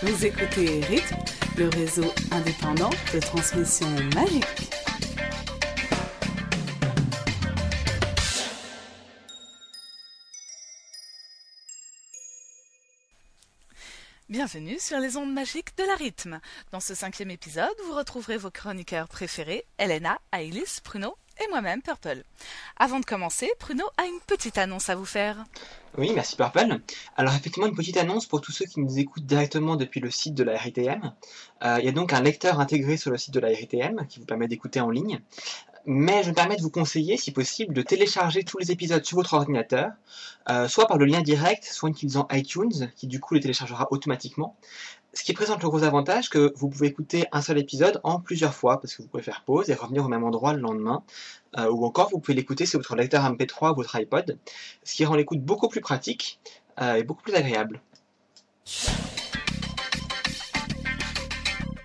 [0.00, 1.16] Vous écoutez Rythme,
[1.56, 4.44] le réseau indépendant de transmission magique.
[14.28, 16.40] Bienvenue sur les ondes magiques de la rythme.
[16.70, 22.24] Dans ce cinquième épisode, vous retrouverez vos chroniqueurs préférés, Elena, Ailis, Pruno et moi-même, Purple.
[22.76, 25.44] Avant de commencer, Pruno a une petite annonce à vous faire.
[25.96, 26.80] Oui, merci Purple.
[27.16, 30.34] Alors effectivement, une petite annonce pour tous ceux qui nous écoutent directement depuis le site
[30.34, 31.12] de la RITM.
[31.64, 34.20] Euh, il y a donc un lecteur intégré sur le site de la RITM qui
[34.20, 35.20] vous permet d'écouter en ligne
[35.90, 39.16] mais je me permets de vous conseiller, si possible, de télécharger tous les épisodes sur
[39.16, 39.92] votre ordinateur,
[40.50, 43.88] euh, soit par le lien direct, soit en utilisant iTunes, qui du coup les téléchargera
[43.90, 44.54] automatiquement.
[45.18, 48.54] Ce qui présente le gros avantage que vous pouvez écouter un seul épisode en plusieurs
[48.54, 51.02] fois, parce que vous pouvez faire pause et revenir au même endroit le lendemain,
[51.58, 54.38] euh, ou encore vous pouvez l'écouter sur votre lecteur MP3 ou votre iPod,
[54.84, 56.38] ce qui rend l'écoute beaucoup plus pratique
[56.80, 57.80] euh, et beaucoup plus agréable.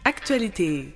[0.05, 0.93] Actualité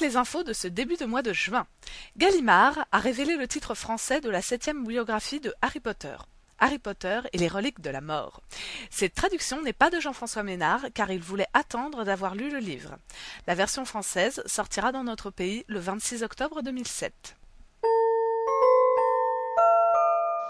[0.00, 1.66] les infos de ce début de mois de juin.
[2.16, 6.16] Gallimard a révélé le titre français de la septième biographie de Harry Potter.
[6.58, 8.42] Harry Potter et les reliques de la mort.
[8.90, 12.96] Cette traduction n'est pas de Jean-François Ménard car il voulait attendre d'avoir lu le livre.
[13.46, 17.36] La version française sortira dans notre pays le 26 octobre 2007.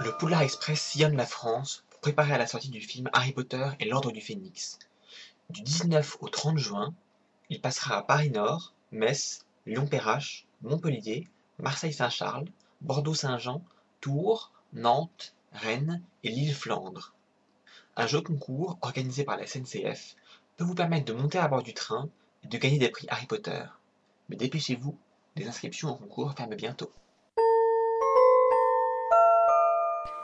[0.00, 3.66] Le Poulard Express sillonne la France pour préparer à la sortie du film Harry Potter
[3.80, 4.78] et l'Ordre du Phénix.
[5.50, 6.94] Du 19 au 30 juin,
[7.48, 12.46] il passera à Paris-Nord, Metz, Lyon-Perrache, Montpellier, Marseille-Saint-Charles,
[12.80, 13.62] Bordeaux-Saint-Jean,
[14.00, 17.14] Tours, Nantes, Rennes et l'île-Flandre.
[17.96, 20.16] Un jeu concours organisé par la SNCF
[20.56, 22.08] peut vous permettre de monter à bord du train
[22.42, 23.62] et de gagner des prix Harry Potter.
[24.28, 24.98] Mais dépêchez-vous,
[25.36, 26.90] les inscriptions au concours ferment bientôt.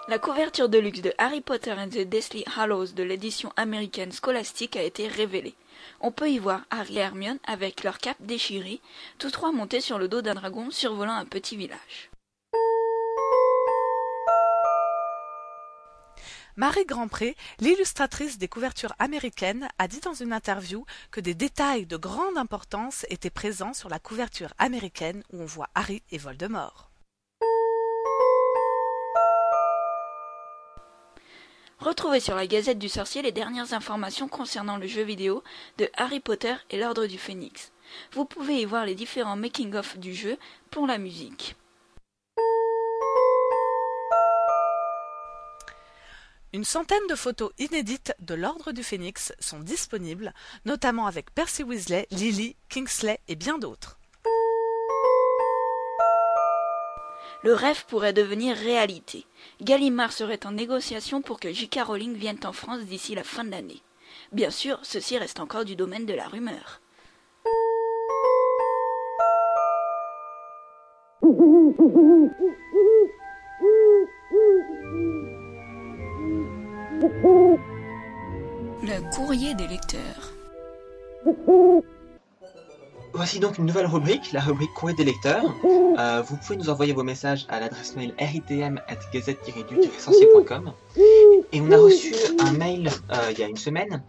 [0.08, 4.74] La couverture de luxe de Harry Potter and the Deathly Hallows de l'édition américaine scolastique
[4.74, 5.54] a été révélée.
[6.00, 8.80] On peut y voir Harry et Hermione avec leur cape déchirée,
[9.18, 12.09] tous trois montés sur le dos d'un dragon survolant un petit village.
[16.60, 21.96] Marie Grandpré, l'illustratrice des couvertures américaines, a dit dans une interview que des détails de
[21.96, 26.90] grande importance étaient présents sur la couverture américaine où on voit Harry et Voldemort.
[31.78, 35.42] Retrouvez sur la Gazette du Sorcier les dernières informations concernant le jeu vidéo
[35.78, 37.72] de Harry Potter et l'Ordre du Phénix.
[38.12, 40.36] Vous pouvez y voir les différents making-of du jeu
[40.70, 41.56] pour la musique.
[46.52, 50.34] Une centaine de photos inédites de l'Ordre du Phénix sont disponibles,
[50.64, 53.98] notamment avec Percy Weasley, Lily, Kingsley et bien d'autres.
[57.44, 59.26] Le rêve pourrait devenir réalité.
[59.62, 61.82] Gallimard serait en négociation pour que J.K.
[61.84, 63.80] Rowling vienne en France d'ici la fin de l'année.
[64.32, 66.80] Bien sûr, ceci reste encore du domaine de la rumeur.
[78.82, 80.34] Le courrier des lecteurs.
[83.14, 85.54] Voici donc une nouvelle rubrique, la rubrique courrier des lecteurs.
[85.98, 90.74] Euh, vous pouvez nous envoyer vos messages à l'adresse mail ritm.gazette-du-sorcier.com
[91.52, 94.02] Et on a reçu un mail euh, il y a une semaine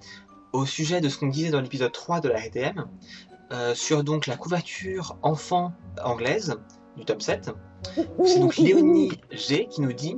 [0.51, 2.87] au sujet de ce qu'on disait dans l'épisode 3 de la RTM
[3.53, 5.71] euh, sur donc la couverture enfant
[6.03, 6.57] anglaise
[6.97, 7.51] du top 7.
[8.25, 10.17] C'est donc Léonie G qui nous dit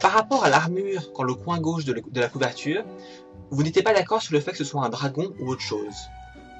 [0.00, 2.84] Par rapport à l'armure quand le coin gauche de la couverture,
[3.50, 5.94] vous n'étiez pas d'accord sur le fait que ce soit un dragon ou autre chose.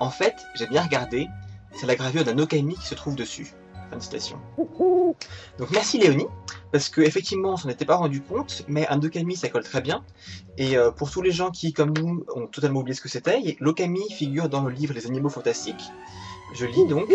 [0.00, 1.28] En fait, j'ai bien regardé,
[1.72, 3.52] c'est la gravure d'un Okami qui se trouve dessus.
[3.90, 4.38] Fin de citation.
[5.58, 6.26] Donc merci Léonie,
[6.72, 10.04] parce qu'effectivement on s'en était pas rendu compte, mais un Okami ça colle très bien.
[10.58, 13.56] Et euh, pour tous les gens qui, comme nous, ont totalement oublié ce que c'était,
[13.60, 15.92] l'Okami figure dans le livre Les animaux fantastiques.
[16.54, 17.08] Je lis donc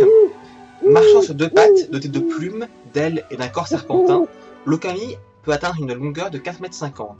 [0.84, 4.26] Marchant sur deux pattes, doté de plumes, d'ailes et d'un corps serpentin,
[4.66, 7.18] l'Okami peut atteindre une longueur de 4,50 m.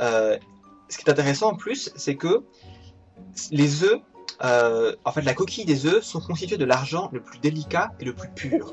[0.00, 0.38] Euh,
[0.88, 2.44] ce qui est intéressant en plus, c'est que
[3.50, 4.00] les œufs
[4.42, 8.04] euh, en fait, la coquille des œufs sont constituées de l'argent le plus délicat et
[8.04, 8.72] le plus pur.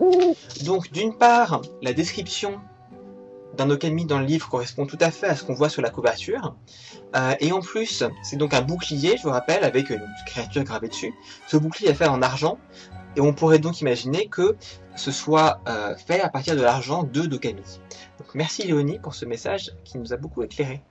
[0.65, 2.59] Donc, d'une part, la description
[3.57, 5.89] d'un okami dans le livre correspond tout à fait à ce qu'on voit sur la
[5.89, 6.55] couverture.
[7.15, 10.87] Euh, et en plus, c'est donc un bouclier, je vous rappelle, avec une créature gravée
[10.87, 11.13] dessus.
[11.47, 12.57] Ce bouclier est fait en argent,
[13.15, 14.55] et on pourrait donc imaginer que
[14.95, 17.61] ce soit euh, fait à partir de l'argent de d'okami.
[18.19, 20.81] Donc merci Léonie pour ce message qui nous a beaucoup éclairé.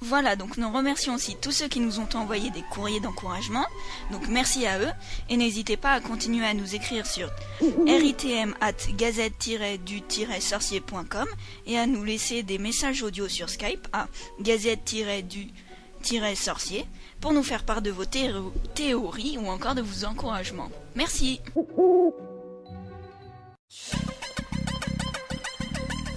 [0.00, 3.64] Voilà, donc nous remercions aussi tous ceux qui nous ont envoyé des courriers d'encouragement.
[4.12, 4.92] Donc merci à eux.
[5.30, 7.28] Et n'hésitez pas à continuer à nous écrire sur
[7.60, 11.26] ritm at gazette-du-sorcier.com
[11.66, 14.06] et à nous laisser des messages audio sur Skype à
[14.40, 16.86] gazette-du-sorcier
[17.20, 20.70] pour nous faire part de vos théo- théories ou encore de vos encouragements.
[20.94, 21.40] Merci.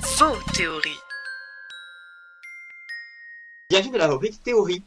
[0.01, 0.97] Faux théorie.
[3.69, 4.83] Bienvenue dans la rubrique théorie.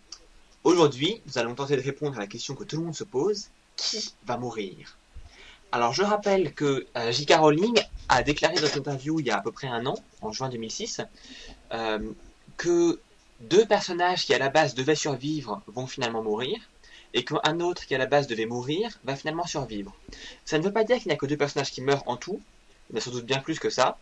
[0.64, 3.49] Aujourd'hui, nous allons tenter de répondre à la question que tout le monde se pose
[3.76, 4.99] qui va mourir?
[5.75, 7.32] Alors, je rappelle que euh, J.K.
[7.38, 7.81] Rowling
[8.11, 10.50] a déclaré dans une interview il y a à peu près un an, en juin
[10.50, 11.00] 2006,
[11.73, 11.99] euh,
[12.58, 13.00] que
[13.43, 16.59] deux personnages qui à la base devaient survivre vont finalement mourir,
[17.15, 19.94] et qu'un autre qui à la base devait mourir va finalement survivre.
[20.44, 22.41] Ça ne veut pas dire qu'il n'y a que deux personnages qui meurent en tout,
[22.89, 23.99] il y en a sans doute bien plus que ça.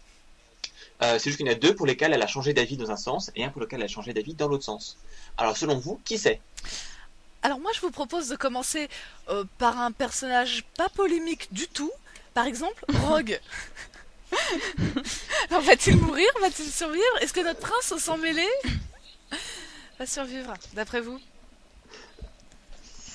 [1.02, 2.90] Euh, c'est juste qu'il y en a deux pour lesquels elle a changé d'avis dans
[2.90, 4.98] un sens et un pour lequel elle a changé d'avis dans l'autre sens.
[5.38, 6.40] Alors selon vous, qui c'est?
[7.42, 8.88] Alors moi je vous propose de commencer
[9.30, 11.90] euh, par un personnage pas polémique du tout.
[12.34, 13.40] Par exemple, Rogue.
[15.50, 16.28] Alors va-t-il mourir?
[16.40, 17.04] Va-t-il survivre?
[17.20, 18.46] Est-ce que notre prince sang mêlé?
[20.00, 21.20] Va survivre, d'après vous?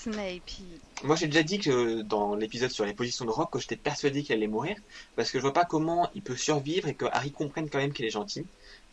[0.03, 0.51] Snape.
[1.03, 4.21] Moi j'ai déjà dit que dans l'épisode sur les positions de Rock que j'étais persuadé
[4.21, 4.77] qu'il allait mourir
[5.15, 7.91] parce que je vois pas comment il peut survivre et que Harry comprenne quand même
[7.91, 8.45] qu'il est gentil.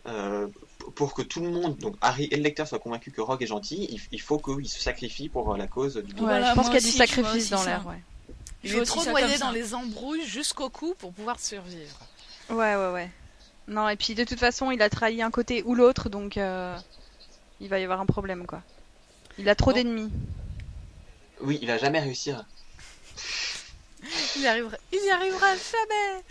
[0.07, 0.49] Euh,
[0.97, 3.47] pour que tout le monde, donc Harry et le lecteur soient convaincus que Rogue est
[3.47, 6.25] gentil, il, il faut qu'il se sacrifie pour la cause du bien.
[6.25, 7.67] Voilà, je pense qu'il y a du aussi, sacrifice dans ça.
[7.67, 8.03] l'air, ouais.
[8.65, 11.99] Il Je est vois trop comme dans les embrouilles jusqu'au cou pour pouvoir survivre.
[12.51, 13.11] Ouais, ouais, ouais.
[13.69, 16.77] Non, et puis de toute façon, il a trahi un côté ou l'autre, donc euh,
[17.63, 18.61] il va y avoir un problème, quoi.
[19.39, 19.77] Il a trop Bon.
[19.77, 20.11] d'ennemis.
[21.41, 22.45] Oui, il va jamais réussir.
[24.37, 26.25] Il y arrivera, il y arrivera jamais.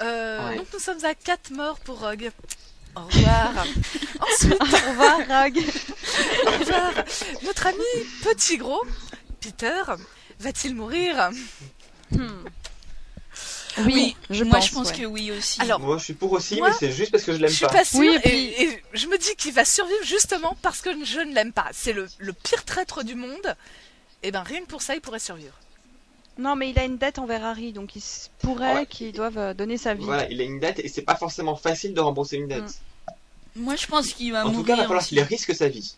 [0.00, 0.56] Euh, Ouais.
[0.56, 2.30] Donc nous sommes à 4 morts pour Rogue.
[2.96, 3.52] Au revoir.
[4.20, 5.58] Ensuite, Au revoir, Rogue.
[6.46, 6.92] au revoir.
[7.44, 7.84] Notre ami
[8.22, 8.82] Petit Gros,
[9.40, 9.82] Peter,
[10.40, 11.30] va-t-il mourir?
[12.10, 12.44] Hmm.
[13.86, 14.66] Oui, je moi pense.
[14.68, 14.98] je pense ouais.
[14.98, 15.60] que oui aussi.
[15.60, 17.50] Alors, Moi je suis pour aussi, Moi, mais c'est juste parce que je Je l'aime
[17.52, 17.72] suis pas.
[17.72, 20.90] pas sûre Oui, et, puis- et je me dis qu'il va survivre justement parce que
[21.04, 21.66] je ne l'aime pas.
[21.72, 23.56] C'est le, le pire traître du monde.
[24.22, 25.54] Et ben rien que pour ça, il pourrait survivre.
[26.38, 28.02] Non, mais il a une dette envers Harry, donc il
[28.40, 28.86] pourrait Ouais.
[28.86, 30.04] qu'il doive euh, donner sa vie.
[30.04, 32.62] Voilà, il a une dette et c'est pas forcément facile de rembourser une dette.
[33.56, 33.62] Mm.
[33.62, 34.66] Moi je pense qu'il va En tout mourir.
[34.66, 35.94] cas, il va falloir qu'il risque sa vie.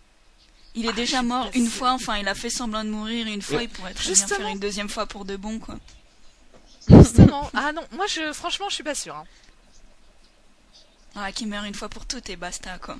[0.74, 3.26] Il est déjà je suis mort une fois, enfin il a fait semblant de mourir
[3.26, 3.64] une fois, Ouais.
[3.64, 4.38] il pourrait très bien Justement.
[4.38, 5.74] faire une deuxième fois pour de bon quoi.
[6.90, 7.50] Justement.
[7.54, 9.16] ah non, moi je franchement je suis pas sûre.
[9.16, 9.24] hein.
[11.16, 12.96] Ah, qu'il meurt une fois pour toutes et basta quoi.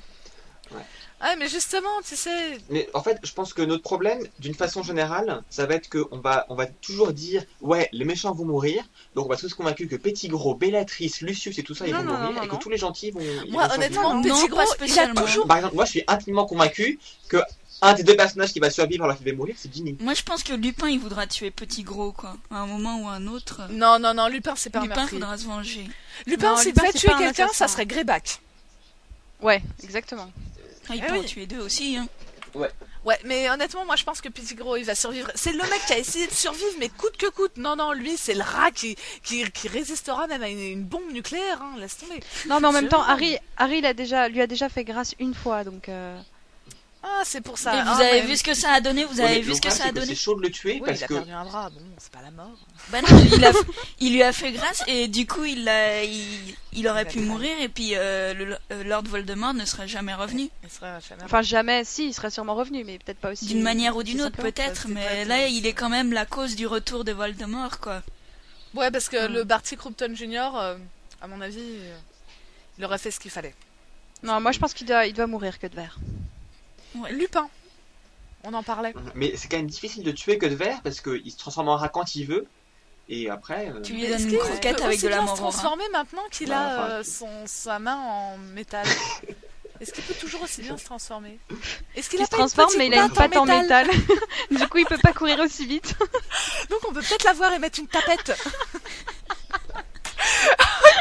[0.73, 4.85] Ouais, mais justement, tu sais, Mais en fait, je pense que notre problème, d'une façon
[4.85, 8.85] générale, ça va être qu'on va, on va toujours dire ouais, les méchants vont mourir,
[9.17, 11.99] donc on va tous convaincus que Petit Gros, Bellatrice, Lucius et tout ça, ils Non,
[11.99, 12.59] vont non, mourir, non, non, et que non.
[12.59, 13.21] tous les gentils vont.
[13.51, 15.47] moi vont honnêtement, Non, Petit Gros, il a toujours.
[15.49, 17.39] Par exemple, moi je suis intimement convaincu que
[17.83, 19.97] un des deux personnages qui va survivre alors qu'il va mourir, c'est Ginny.
[20.01, 22.37] Moi je pense que Lupin il voudra tuer Petit Gros quoi.
[22.51, 23.63] À un moment ou à un autre.
[23.71, 25.21] Non, non, non, Lupin c'est pas un Lupin meurtrier.
[25.21, 25.87] faudra se venger.
[26.27, 28.41] Lupin, s'il Lupin, c'est tuer pas un quelqu'un, ça serait Greyback.
[29.41, 30.31] Ouais, exactement.
[30.89, 31.21] Ah, il Eh peut oui.
[31.21, 32.07] en tuer deux aussi hein.
[33.03, 35.31] Ouais, mais honnêtement, moi je pense que Petit Gros il va survivre.
[35.35, 37.57] C'est le mec qui a essayé de survivre, mais coûte que coûte.
[37.57, 41.11] Non, non, lui c'est le rat qui, qui, qui résistera même à une, une bombe
[41.11, 42.21] nucléaire, hein, laisse tomber.
[42.49, 43.03] Non, mais en même temps.
[43.03, 45.89] Harry, Harry il a déjà, lui a déjà fait grâce une fois, donc.
[45.89, 46.21] euh,
[47.03, 47.75] Ah, c'est pour ça.
[47.79, 49.41] Et vous Ah, avez mais- vu ce que ça a donné Vous Ouais, avez mais
[49.41, 51.07] vu ce que ça a donné C'est chaud de le tuer Oui, parce il a
[51.07, 51.15] que.
[51.15, 52.51] perdu un bras, bon, c'est pas la mort.
[52.91, 53.53] Bah non, il, a,
[54.01, 57.53] il lui a fait grâce et du coup il, a, il, il aurait pu mourir
[57.61, 60.51] et puis euh, le, Lord Voldemort ne serait jamais revenu.
[60.63, 61.85] Il serait jamais Enfin, jamais.
[61.85, 63.47] Si, il serait sûrement revenu, mais peut-être pas aussi.
[63.47, 66.67] D'une manière ou d'une autre peut-être, mais là il est quand même la cause du
[66.67, 68.03] retour de Voldemort quoi.
[68.75, 69.33] Ouais, parce que Hmm.
[69.33, 70.77] le Barty Croupton Jr., euh,
[71.23, 71.97] à mon avis, euh,
[72.79, 73.55] il aurait fait ce qu'il fallait.
[74.23, 75.99] Non, moi je pense qu'il doit, il doit mourir que de verre.
[76.97, 77.13] Ouais.
[77.13, 77.49] Lupin,
[78.45, 78.95] on en parlait.
[79.15, 81.77] Mais c'est quand même difficile de tuer que de verre parce qu'il se transforme en
[81.77, 82.47] rat quand il veut.
[83.09, 83.71] Et après.
[83.71, 86.61] euh, Tu lui donnes une croquette avec de la se transformer maintenant qu'il Ouais, a
[86.85, 88.87] enfin, euh, son, sa main en métal?
[89.81, 91.39] Est-ce qu'il peut toujours aussi bien se transformer?
[91.97, 93.89] Est-ce qu'il se transforme, mais il a une patte en métal.
[94.51, 95.95] du coup, il peut pas courir aussi vite.
[96.71, 98.33] Donc on peut peut-être l'avoir et mettre une tapette.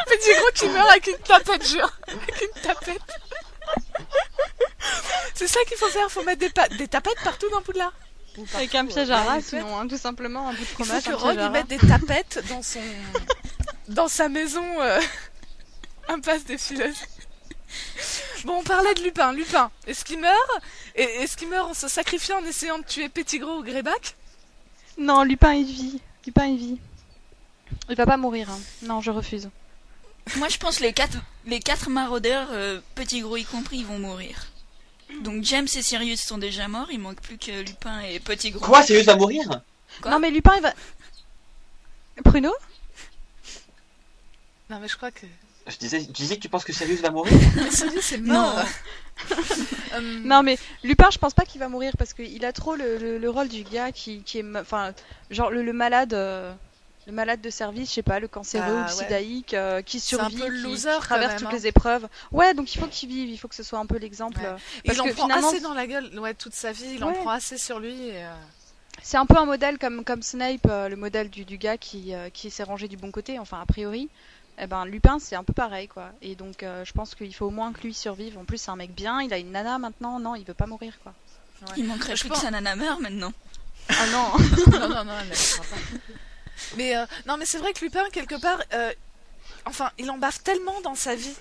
[0.07, 1.91] Petit gros qui meurt avec une tapette, jure.
[2.07, 2.98] Avec une tapette.
[5.39, 7.93] C'est ça qu'il faut faire, faut mettre des, pa- des tapettes partout dans Poudlard.
[8.37, 10.57] Ou Avec partout, un piège euh, à dans rat, sinon, hein, tout simplement, un bout
[10.57, 12.81] de Il faut fromage, que piège à y mette des tapettes dans son
[13.87, 14.99] dans sa maison euh,
[16.09, 16.97] impasse des fileuses.
[18.43, 19.31] Bon, on parlait de Lupin.
[19.31, 20.35] Lupin, est-ce qu'il meurt
[20.95, 24.15] est-ce qu'il meurt en se sacrifiant en essayant de tuer Petit Gros ou Greyback?
[24.97, 26.01] Non, Lupin, il vit.
[26.25, 26.79] Lupin, il vit.
[27.89, 28.49] Il va pas mourir.
[28.49, 28.59] hein.
[28.81, 29.49] Non, je refuse.
[30.35, 33.99] Moi je pense les quatre, les quatre maraudeurs, euh, Petit Gros y compris, ils vont
[33.99, 34.47] mourir.
[35.23, 38.65] Donc James et Sirius sont déjà morts, il manque plus que Lupin et Petit Gros.
[38.65, 39.47] Quoi, Sirius va mourir
[40.01, 40.73] Quoi Non mais Lupin il va.
[42.23, 42.51] Pruno
[44.69, 45.25] Non, mais je crois que.
[45.67, 48.59] Je disais, tu disais que tu penses que Sirius va mourir Mais Sirius c'est mort
[49.93, 52.97] Euh, Non mais Lupin je pense pas qu'il va mourir parce qu'il a trop le,
[52.97, 54.93] le- le rôle du gars qui, qui est enfin
[55.31, 56.53] genre le, le malade euh,
[57.09, 59.03] le malade de service je sais pas le cancéreux Ah, ou le ouais.
[59.03, 61.47] sidaïque euh, qui C'est un survit peu le qui, loser, qui quand traverse même, toutes
[61.49, 61.53] hein.
[61.53, 63.97] les épreuves ouais donc il faut qu'il vive il faut que ce soit un peu
[63.97, 64.55] l'exemple Ouais.
[64.85, 67.11] Il en que prend finalement assez dans la gueule, ouais, toute sa vie, il en
[67.11, 68.09] prend assez sur lui.
[68.09, 68.33] Et, euh,
[69.01, 72.13] c'est un peu un modèle comme comme Snape euh, le modèle du, du gars qui
[72.13, 74.09] euh, qui s'est rangé du bon côté enfin a priori
[74.61, 77.45] eh ben Lupin c'est un peu pareil quoi et donc euh, je pense qu'il faut
[77.45, 79.77] au moins que lui survive en plus c'est un mec bien il a une nana
[79.79, 81.13] maintenant non il veut pas mourir quoi
[81.77, 83.31] Il manquerait Je plus pense- que sa nana meure maintenant.
[83.89, 84.31] ah non
[84.79, 85.75] non, non, non, elle ne pas.
[86.77, 88.91] Mais euh, non, mais c'est vrai que Lupin, quelque part, euh,
[89.65, 91.35] enfin, il en bave tellement dans sa vie.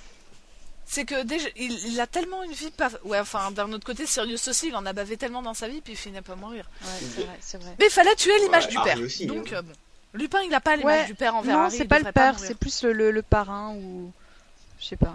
[0.87, 2.89] C'est que déjà, il, il a tellement une vie pas.
[3.05, 5.81] Ouais, enfin, d'un autre côté, Sirius aussi, il en a bavé tellement dans sa vie,
[5.83, 6.65] puis il finit par mourir.
[6.81, 8.99] ouais c'est vrai c'est vrai Mais il fallait tuer l'image Ouais, du père.
[9.03, 9.57] aussi, Donc, hein.
[9.57, 9.73] euh, bon.
[10.15, 11.77] Lupin, il n'a pas l'image Ouais, du père envers non Harry.
[11.77, 14.11] c'est pas le père c'est plus le, le, le parrain ou
[14.81, 15.15] je sais pas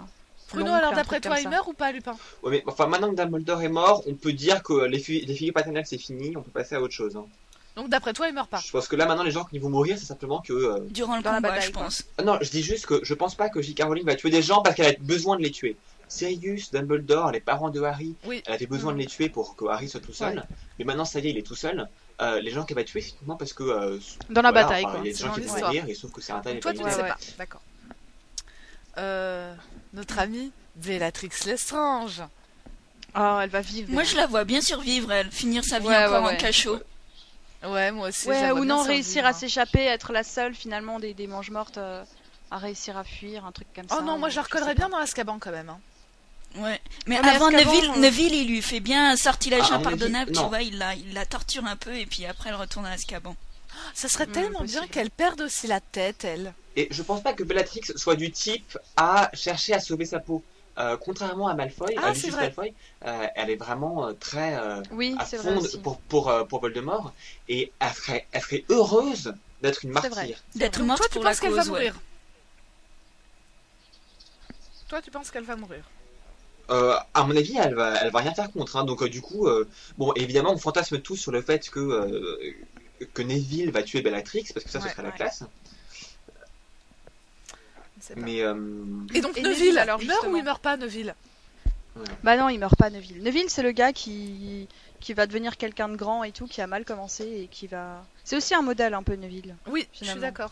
[0.52, 2.16] Bruno, alors d'après toi, il meurt ou pas, Lupin?
[2.44, 5.34] Ouais, mais enfin, maintenant que Dumbledore est mort, on peut dire que les, fi- les
[5.34, 7.16] figures paternelles c'est fini, on peut passer à autre chose.
[7.16, 7.26] hein.
[7.76, 8.62] Donc d'après toi, il meurt pas.
[8.64, 10.52] Je pense que là maintenant les gens qui vont mourir, c'est simplement que.
[10.52, 12.04] euh, Durant le Dans la combat, bataille, je pense.
[12.18, 13.82] Ah Non, je dis juste que je pense pas que J.K.
[13.82, 15.76] Rowling va tuer des gens parce qu'elle a besoin de les tuer.
[16.06, 18.42] Sirius, Dumbledore, les parents de Harry, Oui.
[18.46, 20.44] elle avait besoin de les tuer pour que Harry soit tout seul.
[20.78, 21.88] Mais maintenant, ça y est, il est tout seul.
[22.22, 23.64] Euh, les gens qu'elle va tuer, c'est uniquement parce que.
[23.64, 23.98] euh,
[24.30, 25.94] dans la voilà, bataille enfin, quoi Il y a des gens qui vont mourir, et
[25.94, 27.16] sauf que c'est un et toi, tu ne sais pas.
[27.38, 27.62] D'accord.
[28.98, 29.52] Euh,
[29.92, 32.22] notre amie Bellatrix Lestrange.
[33.16, 36.04] oh elle va vivre Moi, je la vois bien survivre, elle, finir sa vie Ouais,
[36.04, 36.78] encore ouais, en cachot.
[37.66, 38.28] Ouais, moi aussi.
[38.28, 39.32] Ouais, ou non, réussir à hein.
[39.32, 42.04] s'échapper, être la seule finalement des, des mange-mortes euh,
[42.50, 43.96] à réussir à fuir, un truc comme ça.
[43.98, 45.68] Oh non, moi je la bien dans Azkaban quand même.
[45.70, 45.80] hein.
[46.56, 46.80] Ouais.
[47.06, 50.40] Mais Ah, avant Neville, euh, Neville, il lui fait bien un sortilège Ah, impardonnable, tu
[50.44, 53.34] vois, il la, il la torture un peu et puis après elle retourne à Azkaban.
[53.92, 56.54] Ça serait Hmm, tellement bien qu'elle perde aussi la tête, elle.
[56.76, 60.44] Et je pense pas que Bellatrix soit du type à chercher à sauver sa peau.
[60.76, 62.34] Euh, contrairement à Malfoy, Ah, à Lucius.
[62.34, 62.74] Malfoy,
[63.06, 67.12] euh, elle est vraiment euh, très euh, Oui, à fond pour, pour, pour Voldemort
[67.48, 70.36] et elle serait, elle serait heureuse d'être une martyre.
[70.56, 71.68] D'être morte toi, tu pour penses qu'elle va ouais.
[71.68, 71.94] mourir
[74.88, 75.84] Toi, tu penses qu'elle va mourir
[76.70, 78.76] Euh, à mon avis, elle va, elle va rien faire contre.
[78.76, 78.84] hein.
[78.84, 82.54] Donc euh, du coup, euh, bon, évidemment, on fantasme tous sur le fait que euh,
[83.12, 85.44] que Neville va tuer Bellatrix parce que ça, ce Ouais, serait la classe.
[88.04, 88.20] Je sais pas.
[88.20, 88.54] Mais euh,
[89.14, 91.14] Et donc Et Neville, Neville, alors, il meurt ou il meurt pas, Neville
[92.22, 93.22] Bah non, il meurt pas Neville.
[93.22, 94.68] Neville, c'est le gars qui
[95.00, 98.04] qui va devenir quelqu'un de grand et tout, qui a mal commencé et qui va.
[98.24, 99.54] C'est aussi un modèle un peu Neville.
[99.66, 100.50] Oui, je suis d'accord.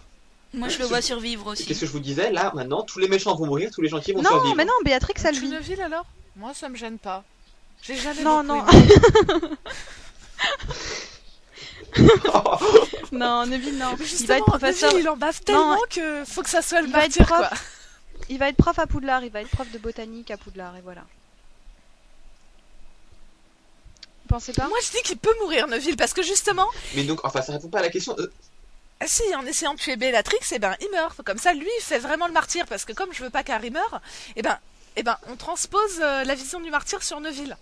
[0.54, 1.64] Moi, je le vois survivre aussi.
[1.64, 4.12] qu'est-ce que je vous disais là Maintenant, tous les méchants vont mourir, tous les gentils
[4.12, 4.54] vont Non, survivre.
[4.56, 5.48] mais non, Béatrix, elle Tu vit.
[5.48, 6.04] Neville alors?
[6.36, 7.24] Moi, ça me gêne pas.
[7.82, 8.62] J'ai jamais Non, non.
[13.12, 13.94] Non, Neville, non.
[14.20, 14.90] Il va être professeur.
[14.92, 15.80] Neville, il en bave tellement Non.
[15.90, 17.48] que faut que ça soit le Il va être martyr, prof.
[17.48, 17.58] quoi.
[18.30, 19.22] Il va être prof à Poudlard.
[19.24, 21.02] Il va être prof de botanique à Poudlard et voilà.
[24.22, 24.66] Vous pensez pas?
[24.68, 27.68] Moi, je dis qu'il peut mourir, Neville, parce que justement, Mais donc, enfin, ça répond
[27.68, 28.16] pas à la question.
[28.18, 28.32] Euh,
[29.00, 31.20] ah si, en essayant de tuer Bellatrix, eh ben, il meurt.
[31.22, 33.70] Comme ça, lui, il fait vraiment le martyr, parce que comme je veux pas qu'Harry
[33.70, 34.00] meure,
[34.36, 34.58] eh ben,
[34.96, 37.56] eh ben, on transpose euh, la vision du martyr sur Neville.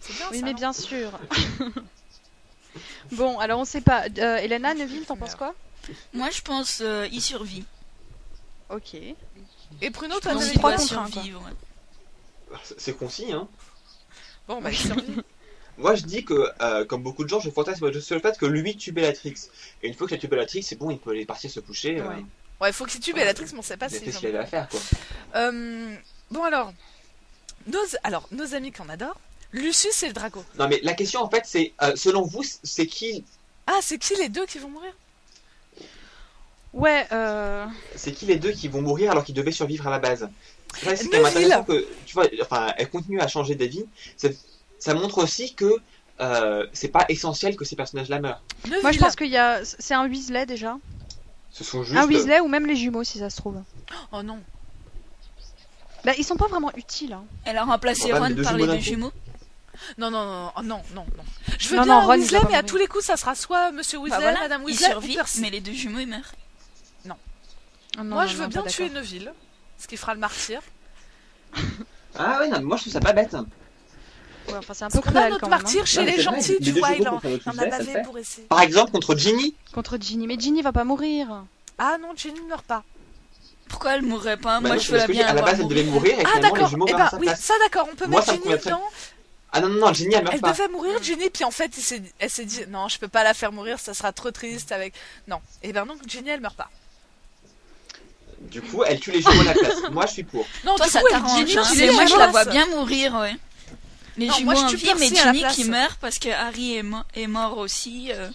[0.00, 1.18] C'est bien Oui, ça, mais bien sûr.
[3.12, 4.04] bon, alors on sait pas.
[4.18, 5.54] Euh, Elena, Neville, t'en penses quoi?
[6.14, 7.64] Moi, je pense euh, il survit.
[8.70, 8.94] Ok.
[8.94, 9.90] Et
[10.40, 11.12] Neville il trois doit contre un, quoi.
[11.12, 11.50] survivre.
[12.64, 13.48] c'est- c'est concis, hein.
[14.48, 15.16] Bon, bah, il survit.
[15.78, 18.36] Moi, je dis que, euh, comme beaucoup de gens, je fantasme juste sur le fait
[18.38, 19.34] que lui tue Bellatrix.
[19.82, 21.98] Et une fois qu'il a tué Bellatrix, c'est bon, il peut aller partir se coucher.
[22.00, 22.24] euh, Ouais.
[22.60, 24.04] Ouais, faut qu'il tue Bellatrix, mais on sait pas il a si.
[24.04, 24.78] fait ce qu'il avait à faire, quoi.
[25.36, 25.96] Euh,
[26.30, 26.72] bon alors,
[27.66, 29.18] nos, alors, nos amis qu'on adore,
[29.52, 30.44] Lucius et le Drago.
[30.58, 33.24] Non, mais la question, en fait, c'est, euh, selon vous, c'est qui,
[33.66, 34.92] Ah, c'est qui les deux qui vont mourir?
[36.72, 37.66] Ouais, euh...
[37.96, 40.28] c'est qui les deux qui vont mourir alors qu'ils devaient survivre à la base?
[40.74, 41.52] C'est vrai, c'est quand même Neville.
[41.52, 43.84] intéressant que, tu vois, enfin, elle continue à changer d'avis.
[44.78, 45.76] Ça montre aussi que
[46.20, 48.42] euh, c'est pas essentiel que ces personnages-là meurent.
[48.64, 48.82] Neville.
[48.82, 49.60] moi je pense qu'il y a.
[49.64, 50.78] C'est un Weasley déjà.
[51.50, 51.98] Ce sont juste.
[51.98, 53.60] Un Weasley ou même les jumeaux si ça se trouve.
[54.12, 54.38] Oh non.
[56.04, 57.12] Bah, ils sont pas vraiment utiles.
[57.12, 57.24] Hein.
[57.44, 59.12] Elle a remplacé bah, Ron les deux par jumeaux les deux jumeaux.
[59.98, 61.24] Non, non, non, oh, non, non, non.
[61.58, 63.16] Je veux Non, bien non, un Ron, il Weasley, mais à tous les coups, ça
[63.16, 66.00] sera soit Monsieur Bah Weasley, voilà, Madame il Weasley ou survit, mais les deux jumeaux
[66.00, 66.32] ils meurent.
[67.98, 68.88] Ah, non, Moi, non, je non, veux bien tuer.
[68.90, 69.32] Neville,
[69.78, 70.60] ce qui fera le martyr.
[72.14, 73.34] Ah ouais, non, mais moi je trouve ça pas bête.
[74.48, 75.58] Ouais, enfin, c'est un peu Parce qu'on a cruel notre quand même.
[75.58, 75.62] hein.
[75.62, 78.46] martyr chez Non, les gentils, tu vois, il en, il a bavé pour essayer.
[78.48, 79.54] Par exemple, contre Ginny.
[79.74, 80.26] Contre Ginny.
[80.26, 81.44] Mais Ginny va pas mourir.
[81.78, 82.82] Ah non, Jenny ne meurt pas.
[83.68, 84.60] Pourquoi elle mourrait pas?
[84.60, 86.14] Bah Moi non, je veux la bien à la base elle devait mourir.
[86.18, 88.82] Ah finalement les d'accord, jumeaux eh ben oui, ça d'accord, on peut mettre Ginny dedans.
[89.54, 90.52] Ah non, non, non, Ginny, elle meurt Elle pas.
[90.52, 91.70] devait mourir, Ginny, puis en fait,
[92.18, 94.94] elle s'est dit non, je peux pas la faire mourir, ça sera trop triste avec.
[95.28, 95.40] Non.
[95.62, 96.70] Et ben donc, Ginny, elle meurt pas.
[98.40, 99.74] Du coup, elle tue les jumeaux à la place.
[99.92, 100.46] Moi, je suis pour.
[100.64, 101.38] Non, Toi, du ça coup, elle- t'arrange.
[101.46, 101.62] Ginny, hein.
[101.70, 103.36] tu Mais l'es moi, je la vois bien mourir, ouais.
[104.16, 105.54] Les Non, jumeaux moi, je en tue vie, Percy mais à la Ginny place.
[105.54, 108.10] qui meurt parce que Harry est, mo- est mort aussi.
[108.12, 108.28] euh,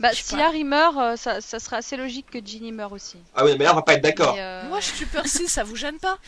[0.00, 0.46] Bah, Je sais si pas.
[0.46, 3.16] Harry meurt, euh, ça, ça serait assez logique que Ginny meure aussi.
[3.34, 4.34] Ah oui, mais là, on va pas être d'accord.
[4.34, 6.18] Mais, euh, Moi, je tue Percy, ça vous gêne pas?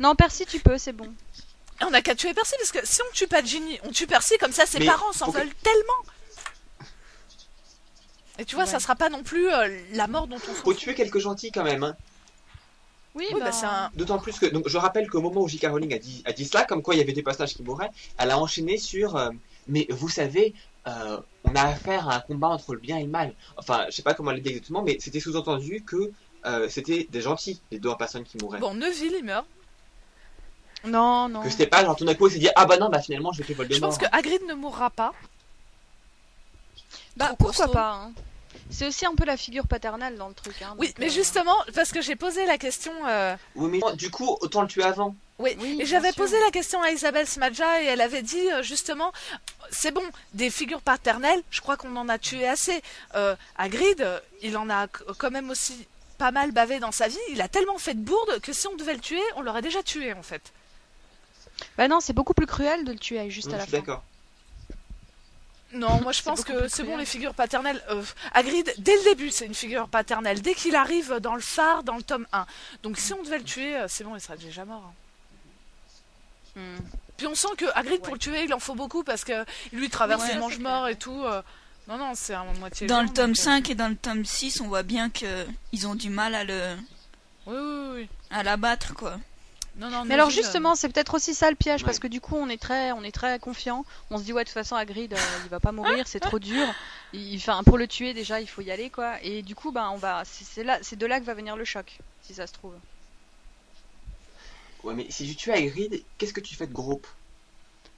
[0.00, 1.12] Non, Percy, tu peux, c'est bon.
[1.82, 4.06] Et on a qu'à tuer Percy, parce que si on tue pas Ginny, on tue
[4.06, 6.86] Percy, comme ça ses Mais parents s'en veulent tellement.
[8.38, 8.70] Et tu vois, Ouais.
[8.70, 11.64] ça sera pas non plus euh, la mort dont on Faut tuer quelques gentils quand
[11.64, 11.82] même.
[11.82, 11.96] Hein.
[13.14, 13.90] Oui, Oui, bah, bah, c'est un...
[13.94, 15.66] D'autant plus que, donc, je rappelle qu'au moment où J.K.
[15.66, 17.90] Rowling a dit, a dit ça, comme quoi il y avait des passages qui mouraient,
[18.16, 19.30] elle a enchaîné sur, euh,
[19.68, 20.54] mais vous savez,
[20.86, 23.34] euh, on a affaire à un combat entre le bien et le mal.
[23.58, 26.10] Enfin, je sais pas comment elle l'a dit exactement, mais c'était sous-entendu que
[26.46, 28.60] euh, c'était des gentils, les deux personnes qui mouraient.
[28.60, 29.46] Bon, Neville, il meurt.
[30.84, 31.42] Non, non.
[31.42, 33.32] Que c'était pas genre tout d'un coup, elle s'est dit, ah bah non, bah finalement,
[33.32, 33.90] je vais tuer Je Voldemort.
[33.90, 35.12] pense que Hagrid ne mourra pas.
[37.16, 37.72] Bah, Trop pourquoi costaud.
[37.72, 38.12] pas hein.
[38.70, 40.60] C'est aussi un peu la figure paternelle dans le truc.
[40.62, 42.92] Hein, Oui, mais euh, justement, parce que j'ai posé la question...
[43.06, 45.14] euh, Oui, mais du coup, autant le tuer avant.
[45.38, 48.62] Oui, Oui, et j'avais posé la question à Isabelle Smadja et elle avait dit euh,
[48.62, 49.12] justement,
[49.70, 50.02] c'est bon,
[50.34, 52.80] des figures paternelles, je crois qu'on en a tué assez.
[53.14, 54.06] Euh, Hagrid,
[54.42, 55.86] il en a quand même aussi
[56.18, 58.76] pas mal bavé dans sa vie, il a tellement fait de bourde que si on
[58.76, 60.52] devait le tuer, on l'aurait déjà tué en fait.
[61.78, 63.72] Bah non, c'est beaucoup plus cruel de le tuer juste Oui, à je la suis
[63.72, 63.78] fin.
[63.78, 64.02] d'accord.
[65.74, 67.82] Non, moi je pense que c'est bon les figures paternelles.
[67.88, 68.02] Euh,
[68.34, 70.42] Hagrid, dès le début, c'est une figure paternelle.
[70.42, 72.44] Dès qu'il arrive dans le phare, dans le tome 1.
[72.82, 74.92] Donc si on devait le tuer, euh, c'est bon, il serait déjà mort.
[76.56, 76.60] hein.
[76.60, 76.76] Hmm.
[77.16, 79.86] Puis on sent que Hagrid, pour le tuer, il en faut beaucoup parce que lui
[79.86, 81.22] il traverse Ouais, les ça, mange c'est morts et tout.
[81.24, 81.40] euh,
[81.88, 82.86] Non, non, c'est à moitié.
[82.86, 85.46] Dans le tome donc, euh, 5 et dans le tome 6, on voit bien que
[85.72, 86.76] ils ont du mal à le
[87.46, 88.08] Oui, oui, oui.
[88.30, 89.18] à l'abattre quoi.
[89.76, 91.86] Non, non, Mais alors justement, c'est peut-être aussi ça le piège Ouais.
[91.86, 93.86] parce que du coup, on est très, on est très confiant.
[94.10, 96.38] On se dit ouais, de toute façon, Hagrid, euh, il va pas mourir, c'est trop
[96.38, 96.66] dur.
[97.14, 99.14] Il, enfin, pour le tuer déjà, il faut y aller quoi.
[99.22, 101.56] Et du coup, bah, on va, c'est c'est là, c'est de là que va venir
[101.56, 102.74] le choc, si ça se trouve.
[104.82, 107.06] Ouais, mais si tu tues Hagrid, qu'est-ce que tu fais de groupe?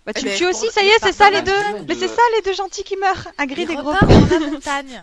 [0.07, 1.63] Bah, Eh tu ben, le tues pour- aussi, ça y est, c'est ça les deux.
[1.89, 3.29] Mais c'est ça les deux gentils qui meurent.
[3.39, 3.91] Hagrid et gros.
[3.91, 5.03] repart dans la montagne.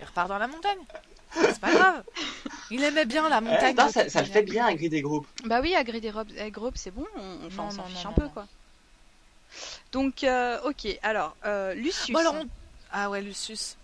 [0.00, 0.78] Il repart dans la montagne.
[1.34, 2.02] C'est pas grave.
[2.70, 3.76] Il aimait bien la Eh, montagne.
[3.76, 5.26] non, de ça, ça le fait bien, Hagrid et groupe.
[5.44, 7.06] Bah oui, et Rob, et Grob, c'est bon.
[7.16, 8.28] On, enfin, Non, on s'en non, fiche non, un non, peu non.
[8.30, 8.46] quoi.
[9.92, 10.98] Donc, euh, ok.
[11.02, 12.10] Alors, euh, Lucius.
[12.12, 12.48] Bon, alors on-
[12.92, 13.76] Ah ouais, Lucius.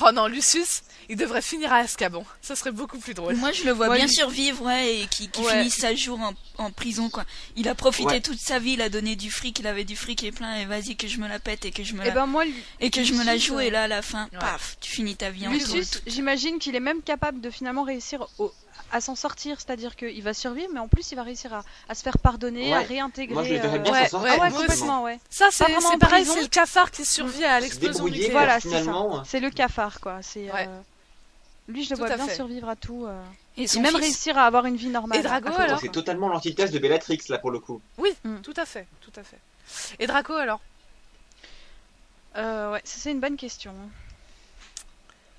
[0.00, 2.24] Oh non, Lucius, il devrait finir à Azkaban.
[2.42, 3.36] Ça serait beaucoup plus drôle.
[3.36, 5.58] Moi, je le vois bien lui- survivre, ouais, et qui, qui Ouais.
[5.58, 7.24] finisse sa jour en, en prison, quoi.
[7.56, 8.20] Il a profité Ouais.
[8.20, 10.64] toute sa vie, il a donné du fric, il avait du fric et plein, et
[10.64, 12.44] vas-y que je me la pète et que je me Et la, ben moi,
[12.80, 14.38] et que je me la joue, et là, à la fin, Ouais.
[14.38, 18.26] paf, tu finis ta vie en Lucius, j'imagine qu'il est même capable de finalement réussir
[18.38, 18.52] au-
[18.92, 21.94] à s'en sortir, c'est-à-dire qu'il va survivre, mais en plus il va réussir à, à
[21.94, 23.34] se faire pardonner, à réintégrer.
[23.34, 24.30] Moi, je le verrais euh, bien Ouais, s'en sortir.
[24.32, 25.18] ouais, Ah complètement, ouais.
[25.30, 25.64] Ça, c'est
[25.98, 28.30] pareil, c'est le cafard qui survit à l'explosion nucléaire.
[28.32, 29.16] Voilà, c'est finalement.
[29.16, 29.22] ça.
[29.30, 30.18] C'est le cafard, quoi.
[30.22, 30.66] C'est euh,
[31.68, 32.34] lui, je le vois bien fait.
[32.34, 33.22] survivre à tout, euh,
[33.56, 35.18] Et même fils, réussir à avoir une vie normale.
[35.18, 37.80] Et Drago, alors C'est totalement l'antithèse de Bellatrix, là, pour le coup.
[37.98, 38.36] Oui, Mm.
[38.42, 39.38] tout à fait, tout à fait.
[39.98, 40.60] Et Draco alors
[42.36, 43.72] Euh, ouais, ça c'est une bonne question.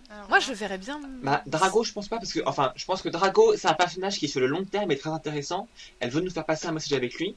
[0.10, 1.00] Alors, Moi, je le verrais bien.
[1.24, 4.18] Bah, Drago, je pense pas, parce que, enfin, je pense que Drago, c'est un personnage
[4.18, 5.68] qui, sur le long terme, est très intéressant.
[6.00, 7.36] Elle veut nous faire passer un message avec lui.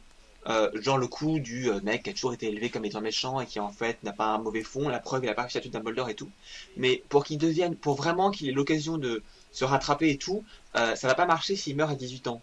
[0.48, 3.38] Euh, genre le coup du euh, mec qui a toujours été élevé comme étant méchant
[3.40, 5.58] et qui en fait n'a pas un mauvais fond, la preuve il a pas réussi
[5.58, 6.30] à tuer Dumbledore et tout.
[6.76, 10.44] Mais pour qu'il devienne, pour vraiment qu'il ait l'occasion de se rattraper et tout,
[10.76, 12.40] euh, ça va pas marcher s'il meurt à 18 ans.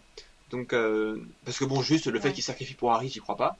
[0.50, 2.34] Donc, euh, parce que bon, juste le fait Ouais.
[2.34, 3.56] qu'il sacrifie pour Harry, j'y crois pas.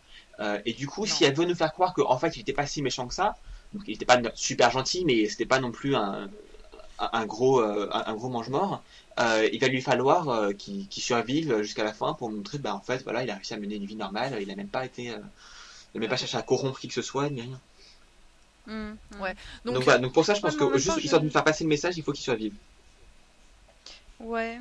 [0.65, 1.07] Et du coup, Non.
[1.07, 3.37] si elle veut nous faire croire qu'en fait il était pas si méchant que ça,
[3.73, 6.31] donc il était pas super gentil, mais c'était pas non plus un,
[6.99, 8.83] un, gros, euh, un, gros mange-mort,
[9.21, 12.81] euh, il va lui falloir euh, qu'il survive jusqu'à la fin pour montrer, bah en
[12.81, 15.11] fait, voilà, il a réussi à mener une vie normale, il a même pas été,
[15.11, 15.19] euh,
[15.95, 17.61] il a même pas cherché à corrompre qui que ce soit, ni rien.
[18.67, 19.21] Hmm, hmm.
[19.21, 19.35] Ouais.
[19.65, 21.27] Donc, Donc, voilà, donc pour ça, je pense ouais, que juste temps, histoire je- de
[21.27, 22.55] nous faire passer le message, il faut qu'il survive.
[24.21, 24.61] Ouais.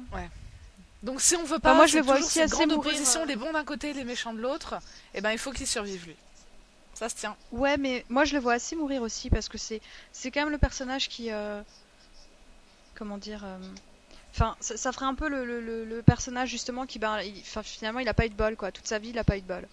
[1.03, 2.71] donc si on veut pas, Bah, moi, je le vois toujours aussi cette assez grande
[2.71, 3.25] mourir, opposition, euh.
[3.25, 4.75] les bons d'un côté, les méchants de l'autre.
[5.13, 6.15] Et ben, il faut qu'il survive lui.
[6.93, 7.35] Ça se tient.
[7.51, 9.81] Ouais, mais moi je le vois assez mourir aussi parce que c'est
[10.13, 11.61] c'est quand même le personnage qui euh,
[12.95, 13.57] comment dire euh,
[14.33, 17.43] enfin ça, ça ferait un peu le, le, le- le personnage justement qui ben il-
[17.63, 19.41] finalement il a pas eu de bol quoi toute sa vie il a pas eu
[19.41, 19.67] de bol.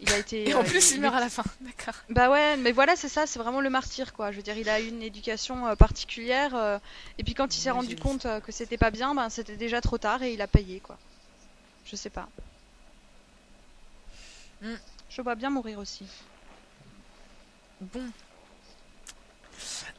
[0.00, 1.44] Il a été Et en euh, plus, il il- meurt à la fin.
[1.60, 1.94] D'accord.
[2.08, 4.32] Bah ouais, mais voilà, c'est ça, c'est vraiment le martyr quoi.
[4.32, 6.78] Je veux dire, il a eu une éducation euh, particulière euh,
[7.16, 9.80] et puis quand il s'est rendu compte euh, que c'était pas bien, ben c'était déjà
[9.80, 10.98] trop tard et il a payé quoi.
[11.86, 12.28] Je sais pas.
[14.62, 14.74] Hmm.
[15.10, 16.04] Je vois bien mourir aussi.
[17.80, 18.10] Bon.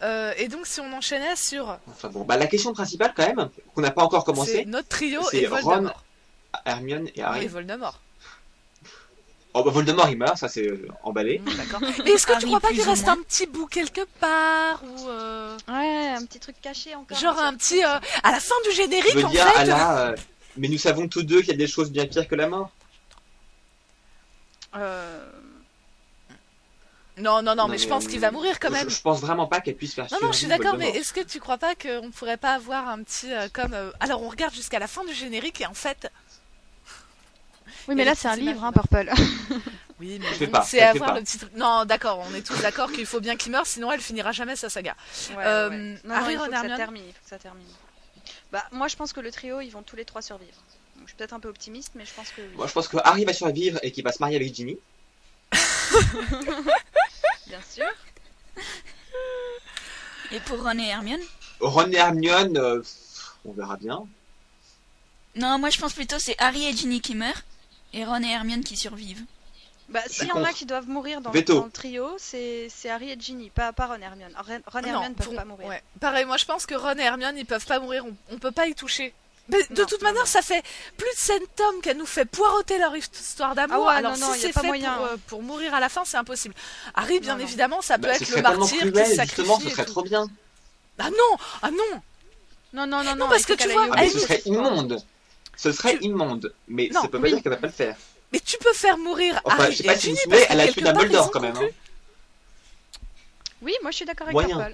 [0.01, 3.49] Euh, et donc, si on enchaînait sur Enfin bon, bah la question principale quand même,
[3.73, 6.03] qu'on n'a pas encore c'est commencé, notre trio c'est et Ron, Voldemort.
[6.65, 7.45] Hermione et Harry.
[7.45, 7.99] et Voldemort.
[9.57, 11.39] Oh bah Voldemort il meurt, ça c'est euh, emballé.
[11.39, 11.79] Hmm, D'accord.
[12.03, 15.07] Mais est-ce que tu Harry, crois pas qu'il reste un petit bout quelque part ou
[15.07, 17.17] euh, Ouais, un petit truc caché encore.
[17.17, 20.07] genre un petit euh, à la fin du Je générique veux en dire, fait la,
[20.09, 20.15] euh,
[20.57, 22.69] mais nous savons tous deux qu'il y a des choses bien pires que la mort.
[24.75, 25.25] Euh,
[27.17, 28.89] Non, non, non, Non, mais je pense euh, qu'il va mourir quand même.
[28.89, 31.21] je pense vraiment pas qu'elle puisse faire Non, non, je suis d'accord, mais est-ce que
[31.21, 34.53] tu crois pas qu'on pourrait pas avoir un petit euh, comme euh, alors on regarde
[34.53, 36.11] jusqu'à la fin du générique et en fait
[37.87, 39.11] Oui, mais a là c'est un livre, hein, Purple.
[39.99, 41.19] oui, mais bon, pas, c'est avoir pas.
[41.19, 41.53] le petit truc.
[41.55, 44.55] Non, d'accord, on est tous d'accord qu'il faut bien qu'il meure, sinon elle finira jamais
[44.55, 44.95] sa saga.
[45.29, 45.77] Ouais, Euh, ouais.
[46.03, 47.67] Non, il faut Ron, que ça Hermione termine, il faut que ça termine.
[48.51, 50.57] Bah, moi je pense que le trio, ils vont tous les trois survivre.
[50.97, 52.41] Donc, je suis peut-être un peu optimiste, mais je pense que.
[52.55, 54.77] Moi je pense que Harry va survivre et qu'il va se marier avec Ginny.
[57.47, 57.85] Bien sûr.
[60.31, 61.21] Et pour Ron et Hermione
[61.59, 62.81] Ron et Hermione, euh,
[63.45, 64.05] on verra bien.
[65.35, 67.41] Non, moi je pense plutôt c'est Harry et Ginny qui meurent
[67.93, 69.23] et Ron et Hermione qui survivent.
[69.87, 71.59] Bah, s'il y en a qui doivent mourir dans, veto.
[71.59, 74.33] dans le trio, c'est c'est Harry et Ginny, pas, pas Ron et Hermione.
[74.35, 75.67] Ron, Ron et Non, Hermione peuvent pour- pas mourir.
[75.67, 75.83] ouais.
[75.99, 78.51] Pareil, moi je pense que Ron et Hermione ils peuvent pas mourir, on, on peut
[78.51, 79.13] pas y toucher.
[79.49, 80.25] Mais de Non, toute non, manière, non.
[80.27, 80.63] ça fait
[80.97, 83.85] plus de scènes tomes qu'elle nous fait poireauter leur histoire d'amour.
[83.87, 85.09] Ah ouais, alors non, non, si c'est pas fait moyen, pour, hein.
[85.13, 86.55] euh, pour mourir à la fin, c'est impossible.
[86.95, 89.61] Harry, bien évidemment, ça peut Bah, ce être le martyr qui cruel, se justement, sacrifie.
[89.63, 90.27] ce et serait trop bien.
[90.97, 92.01] Ah non, ah non.
[92.73, 94.97] Non, non, non, Non, parce que tu vois, Ah mais ce serait immonde.
[95.55, 96.53] Ce serait Tu- immonde.
[96.67, 97.33] Mais Non, ça peut pas oui.
[97.33, 97.95] dire qu'elle va pas le faire.
[98.33, 100.15] Mais tu peux faire mourir Enfin, Harry je sais pas si
[100.49, 101.55] elle a tué Dumbledore quand même.
[101.55, 101.67] hein.
[103.61, 104.69] Oui, moi je suis d'accord avec Moyen.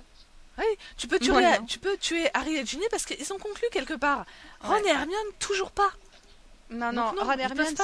[0.65, 0.82] Purple.
[0.97, 1.34] Tu peux, tuer,
[1.67, 4.26] tu peux tuer Harry et Ginny parce qu'ils ont conclu quelque part.
[4.62, 4.86] Ron Ouais.
[4.88, 5.89] et Hermione, toujours pas.
[6.69, 7.76] Non, Donc non, non, Ron et Hermione,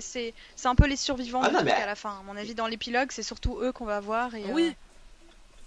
[0.00, 2.18] c'est- un peu les survivants Ah non, mais- à la fin.
[2.20, 4.34] À mon avis, dans l'épilogue, c'est surtout eux qu'on va voir.
[4.34, 4.74] Et, euh, Oui.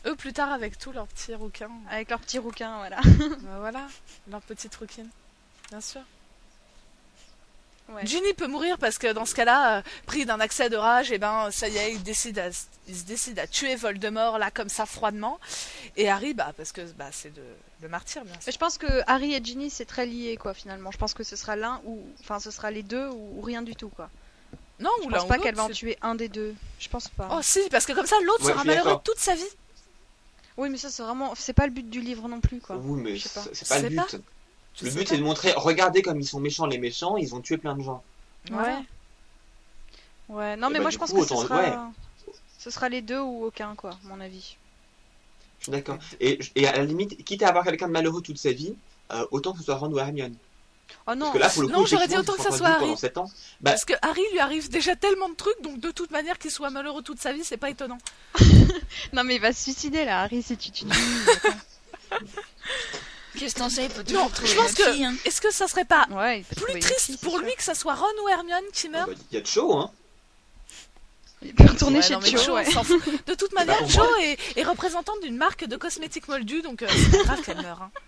[0.06, 1.70] Eux, plus tard, avec tous leurs petits rouquins.
[1.90, 2.98] avec leurs petits rouquins, voilà.
[3.44, 3.88] Bah voilà,
[4.30, 5.10] leur petite rouquine.
[5.70, 6.02] Bien sûr.
[7.90, 8.06] Ouais.
[8.06, 11.18] Ginny peut mourir parce que dans ce cas-là, euh, pris d'un accès de rage, et
[11.18, 12.50] ben ça y est, il décide à,
[12.88, 15.40] il se décide à tuer Voldemort là comme ça froidement.
[15.98, 17.42] Et Harry, bah parce que bah c'est de
[17.82, 18.44] le martyr bien sûr.
[18.46, 20.92] Mais je pense que Harry et Ginny c'est très lié quoi finalement.
[20.92, 23.62] Je pense que ce sera l'un ou enfin ce sera les deux ou, ou rien
[23.64, 24.10] du tout quoi.
[24.80, 26.54] Non, Je ou pense pas qu'elle va en tuer un des deux.
[26.80, 27.28] Je pense pas.
[27.34, 29.44] Oh si, parce que comme ça l'autre Ouais, sera malheureux toute sa vie.
[30.58, 32.76] Oui mais ça c'est vraiment c'est pas le but du livre non plus quoi.
[32.78, 33.46] Oui, mais Je sais pas.
[33.54, 34.24] c'est c'est pas Je le sais but.
[34.24, 34.30] pas.
[34.80, 35.10] Je Le but pas.
[35.10, 37.84] c'est de montrer, regardez comme ils sont méchants les méchants, ils ont tué plein de
[37.84, 38.04] gens.
[38.52, 38.58] Ouais.
[40.30, 40.56] Ouais.
[40.58, 41.74] Non Et mais bah, moi je pense coup, que autant- ce sera ouais.
[42.60, 44.56] ce sera les deux ou aucun quoi, à mon avis.
[45.60, 45.98] Je suis d'accord.
[46.22, 48.74] Et, et à la limite, quitte à avoir quelqu'un de malheureux toute sa vie,
[49.12, 50.36] euh, autant que ce soit Ron ou Hermione.
[51.06, 51.32] Oh non.
[51.32, 52.80] Parce que là, pour le coup, Non, j'aurais dit autant que ça soit Harry.
[52.86, 53.30] pendant 7 ans.
[53.62, 56.50] Bah, Parce que Harry lui arrive déjà tellement de trucs, donc de toute manière qu'il
[56.52, 57.98] soit malheureux toute sa vie, c'est pas étonnant.
[59.14, 60.94] Non mais il va se suicider là Harry si tu tues Ginny.
[63.40, 63.86] Qu'est-ce que t'en sais?
[63.86, 65.16] Il peut Non, je pense que fille, hein.
[65.26, 66.44] est-ce que ça serait pas ouais.
[66.58, 69.10] plus triste fille, pour lui que ça soit Ron ou Hermione qui meurt?
[69.10, 69.92] bah, il y a de chaud, hein.
[71.42, 72.20] Il peut retourner Ouais, chez non,
[72.54, 72.66] ouais.
[73.28, 74.08] De toute manière, moi.
[74.22, 77.82] est, est représentante d'une marque de cosmétiques moldus, donc euh, c'est pas grave qu'elle meure.
[77.82, 77.92] hein.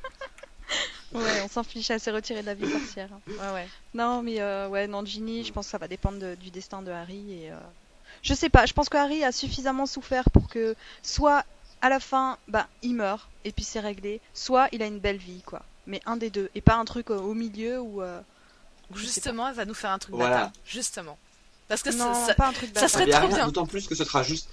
[1.13, 3.09] Ouais, on s'en fiche, elle s'est retirée de la vie sorcière.
[3.27, 3.67] Ouais, ouais.
[3.93, 6.81] Non, mais euh, ouais, non, Ginny, je pense que ça va dépendre de- du destin
[6.81, 7.33] de Harry.
[7.43, 7.55] Et, euh,
[8.21, 11.43] Je sais pas, je pense que Harry a suffisamment souffert pour que soit
[11.81, 15.17] à la fin, bah, il meurt et puis c'est réglé, soit il a une belle
[15.17, 15.61] vie, quoi.
[15.87, 18.01] Mais un des deux, et pas un truc euh, au milieu où.
[18.01, 18.21] euh,
[18.93, 20.35] Justement, elle va nous faire un truc Voilà.
[20.35, 20.51] bâtard.
[20.65, 21.17] Justement.
[21.69, 22.89] Parce que Non, ça, ça- pas un truc ça bâtard.
[22.89, 23.45] serait Mais trop bien.
[23.45, 24.49] D'autant plus que ce sera juste.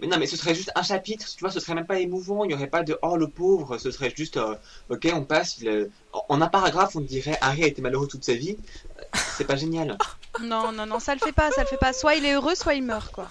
[0.00, 2.44] Mais non, mais ce serait juste un chapitre, tu vois, ce serait même pas émouvant,
[2.44, 4.54] il n'y aurait pas de oh le pauvre, ce serait juste euh,
[4.88, 5.58] ok, on passe.
[5.58, 8.56] il, euh, en- En un paragraphe, on dirait Harry a été malheureux toute sa vie.
[8.98, 9.02] Euh,
[9.36, 9.96] C'est pas génial.
[10.40, 11.92] Non, non, non, ça le fait pas, ça le fait pas.
[11.92, 13.30] Soit il est heureux, soit il meurt, quoi.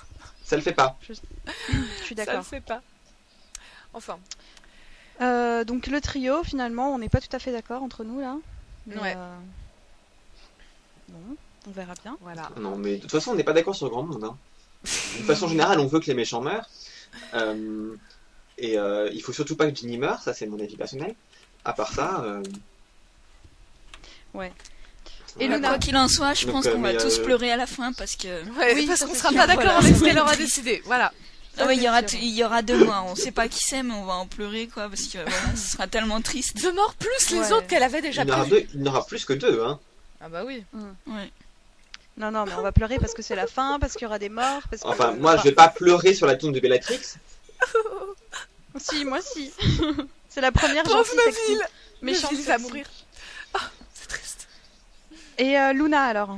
[0.49, 0.97] Ça le fait pas.
[1.07, 1.21] Je suis ça
[2.07, 2.43] le d'accord.
[2.43, 2.81] fait pas.
[3.93, 4.17] Enfin,
[5.21, 8.35] Euh, donc le trio, finalement, on n'est pas tout à fait d'accord entre nous là.
[8.87, 9.13] Mais, Ouais.
[9.15, 9.37] euh,
[11.09, 11.35] Bon,
[11.67, 12.17] on verra bien.
[12.21, 12.49] voilà.
[12.57, 14.23] Non, mais de toute façon, on n'est pas d'accord sur grand monde.
[14.23, 14.37] Hein.
[14.83, 16.67] De façon générale, on veut que les méchants meurent.
[17.35, 17.95] Euh,
[18.57, 21.13] et euh, il faut surtout pas que Ginny meure, ça c'est mon avis personnel.
[21.65, 22.21] À part ça.
[22.23, 22.41] euh,
[24.33, 24.51] Ouais.
[25.39, 27.19] Et Bah, Luna Quoi qu'il en soit, je Donc, pense euh, qu'on va mais, tous
[27.19, 28.27] euh, pleurer à la fin parce que.
[28.57, 29.37] Ouais, Oui, parce qu'on sera sûr.
[29.37, 30.81] pas d'accord Voilà, avec ce va qu'elle aura décidé.
[30.85, 31.13] Voilà.
[31.57, 32.19] Ah ouais, il y aura, sûr.
[32.21, 33.03] il y aura deux mois.
[33.07, 35.71] On sait pas qui c'est, mais on va en pleurer quoi parce que voilà, ce
[35.71, 36.57] sera tellement triste.
[36.61, 37.51] Deux morts plus les Ouais.
[37.53, 39.61] autres qu'elle avait déjà il, aura deux, il y en aura plus que deux.
[39.63, 39.79] Hein.
[40.21, 40.63] Ah bah oui.
[41.07, 41.31] Ouais.
[42.17, 44.19] Non, non, mais on va pleurer parce que c'est la fin, parce qu'il y aura
[44.19, 44.61] des morts.
[44.69, 44.87] Parce que...
[44.87, 46.99] Enfin, moi je vais pas pleurer sur la tombe de Bellatrix.
[48.77, 49.51] Si, moi si.
[50.29, 51.57] c'est la première Pauvre gentille sexy.
[52.01, 52.85] Méchante va mourir.
[55.39, 55.43] Ah.
[55.43, 56.37] Et euh, Luna alors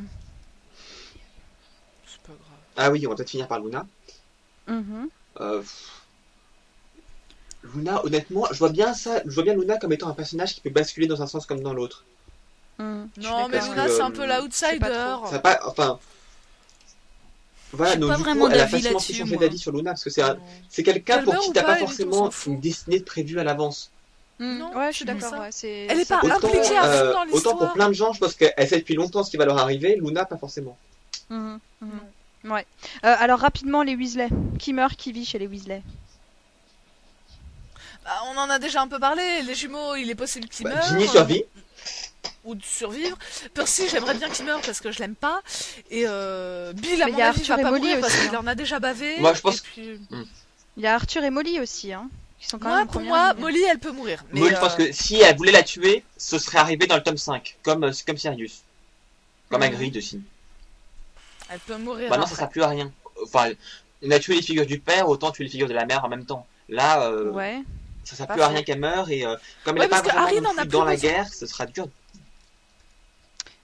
[2.05, 2.57] C'est pas grave.
[2.77, 3.85] Ah oui, on va peut-être finir par Luna.
[4.67, 5.09] Mhm.
[5.39, 5.63] Euh.
[7.75, 10.61] Luna, honnêtement, je vois bien ça, je vois bien Luna comme étant un personnage qui
[10.61, 12.05] peut basculer dans un sens comme dans l'autre.
[12.79, 12.85] Suis
[13.23, 13.59] Non, mais.
[13.59, 15.15] Luna, c'est euh, un peu sais l'outsider.
[15.29, 15.99] Ça a pas, enfin,
[17.73, 19.37] Voilà, donc pas du vraiment coup, elle a d'avis facilement moi.
[19.37, 20.37] d'avis sur Luna parce que c'est un-
[20.69, 23.91] c'est quelqu'un pour qui t'as pas, forcément une destinée prévue à l'avance.
[24.43, 25.29] Hmm, Non, ouais, je suis d'accord.
[25.29, 25.39] ça.
[25.39, 27.73] Ouais, c'est- Elle est c'est pas Autant, impliquée à fond euh, dans autant pour l'histoire.
[27.73, 30.25] plein de gens, je pense qu'elle sait depuis longtemps ce qui va leur arriver, Luna
[30.25, 30.77] pas forcément.
[31.29, 32.51] Mhm, mhm.
[32.51, 32.65] Ouais.
[33.05, 34.29] Euh, alors rapidement les Weasley.
[34.57, 35.83] Qui meurt, qui vit chez les Weasley?
[38.03, 39.43] Bah, on en a déjà un peu parlé.
[39.43, 40.87] Les jumeaux, il est possible qu'ils Bah, meurent.
[40.87, 41.43] Ginny euh, survit.
[42.43, 43.15] ou de survivre.
[43.53, 45.41] Percy, j'aimerais bien qu'il meure parce que je l'aime pas.
[45.91, 47.81] Et euh, Bill, à Mais mon il y a avis, Arthur va et pas Molly
[47.89, 48.39] mourir parce aussi, qu'il hein.
[48.43, 49.19] en a déjà bavé.
[49.19, 49.99] Moi, je pense- puis...
[50.77, 52.09] Il y a Arthur et Molly aussi, hein,
[52.41, 53.33] qui sont quand Moi, même en pour moi.
[53.35, 54.23] Molly, elle peut mourir.
[54.33, 56.95] Mais Moi, je pense euh, que si elle voulait la tuer, ce serait arrivé dans
[56.95, 58.61] le tome 5, comme, euh, comme Sirius.
[59.49, 59.61] Comme.
[59.61, 60.21] Hagrid aussi.
[61.49, 62.09] elle peut mourir.
[62.09, 62.39] Bah non, ça après.
[62.41, 62.91] sert plus à rien.
[63.23, 63.51] Enfin,
[64.03, 66.09] on a tué les figures du père, autant tuer les figures de la mère en
[66.09, 66.47] même temps.
[66.67, 67.61] Là, euh, Ouais.
[68.03, 70.49] ça sert plus à rien qu'elle meure et euh, comme Ouais, elle est pas vraiment
[70.51, 71.87] Harry dans la guerre, ce sera dur.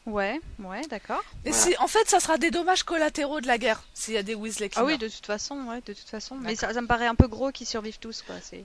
[0.08, 1.22] Ouais, ouais, d'accord.
[1.46, 1.66] Et Voilà.
[1.66, 4.36] si, en fait, ça sera des dommages collatéraux de la guerre s'il y a des
[4.36, 6.36] Weasley qui Ah oui, de toute façon, ouais, de toute façon.
[6.36, 8.36] Mais ça, ça me paraît un peu gros qu'ils survivent tous, quoi.
[8.42, 8.64] C'est.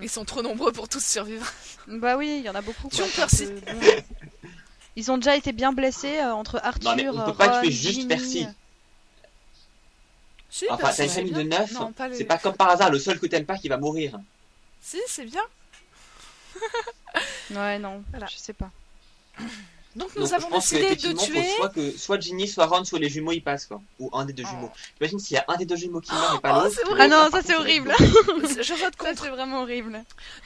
[0.00, 1.46] Ils sont trop nombreux pour tous survivre.
[1.88, 2.88] Bah oui, il y en a beaucoup.
[2.90, 3.26] Sur Quoi.
[3.26, 3.46] Percy.
[3.46, 4.48] Donc, euh, bon.
[4.96, 7.60] Ils ont déjà été bien blessés euh, entre Arthur, Non, mais on peut pas Ron,
[7.62, 8.06] tuer juste Ginny.
[8.08, 8.46] Percy.
[10.48, 11.70] Si, Enfin, t'as une c'est famille de neuf,
[12.08, 14.18] les- c'est pas comme par hasard le seul que t'aimes pas qui va mourir.
[14.80, 15.42] Si, c'est bien.
[17.50, 18.26] Ouais, non, Voilà.
[18.26, 18.70] je sais pas.
[19.96, 21.56] Donc nous Donc, avons décidé de qu'effectivement, faut tuer.
[21.56, 24.32] soit que soit Ginny, soit Ron, soit les jumeaux y passent quoi, ou un des
[24.32, 24.50] deux Oh.
[24.50, 24.70] jumeaux.
[25.00, 26.78] Imagine s'il y a un des deux jumeaux qui meurt et pas Oh, l'autre.
[26.86, 27.00] horrible.
[27.00, 27.92] Ah non, ça c'est horrible.
[27.98, 29.22] Je vote Ça contre.
[29.24, 29.92] c'est vraiment horrible.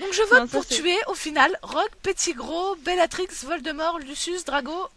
[0.01, 4.89] Donc je vote Non, pour tuer au final Rogue, Petit Gros, Bellatrix, Voldemort, Lucius, Drago.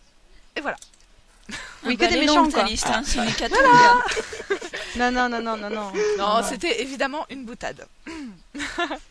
[0.56, 0.78] Et voilà.
[1.50, 1.56] Oui,
[1.86, 2.64] Ah que bah, des méchants, quoi.
[2.64, 3.58] liste, hein, c'est une hécatombe.
[4.98, 5.92] Non, non, non, non, non, non.
[6.18, 7.88] Non, c'était évidemment une boutade.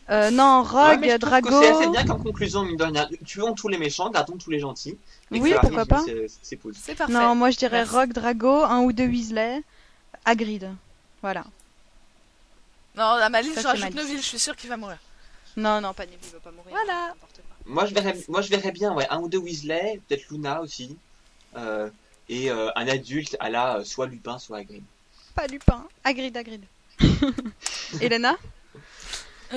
[0.09, 1.61] Euh, non, Rogue, Drago.
[1.61, 3.07] C'est assez bien comme conclusion, mine de rien.
[3.25, 4.97] Tuons tous les méchants, gardons tous les gentils.
[5.31, 6.03] Oui, pourquoi pas.
[6.41, 6.73] c'est- cool.
[6.79, 7.13] C'est parfait.
[7.13, 7.95] Non, moi je dirais Merci.
[7.95, 9.61] Rogue, Drago, un ou deux Weasley,
[10.25, 10.69] Hagrid.
[11.21, 11.43] Voilà.
[12.95, 13.93] Non, à ma liste, je rajoute.
[13.93, 14.97] Neville, je suis sûre qu'il va mourir.
[15.55, 16.69] Non, non, pas Neville, il va pas mourir.
[16.71, 17.13] Voilà.
[17.65, 20.97] Moi je verrais, moi je verrais bien, ouais, un ou deux Weasley, peut-être Luna aussi,
[21.57, 21.89] euh,
[22.29, 24.83] et euh, un adulte à la euh, soit Lupin, soit Hagrid.
[25.35, 25.85] Pas Lupin.
[26.03, 26.65] Hagrid, Hagrid.
[27.99, 28.35] Elena?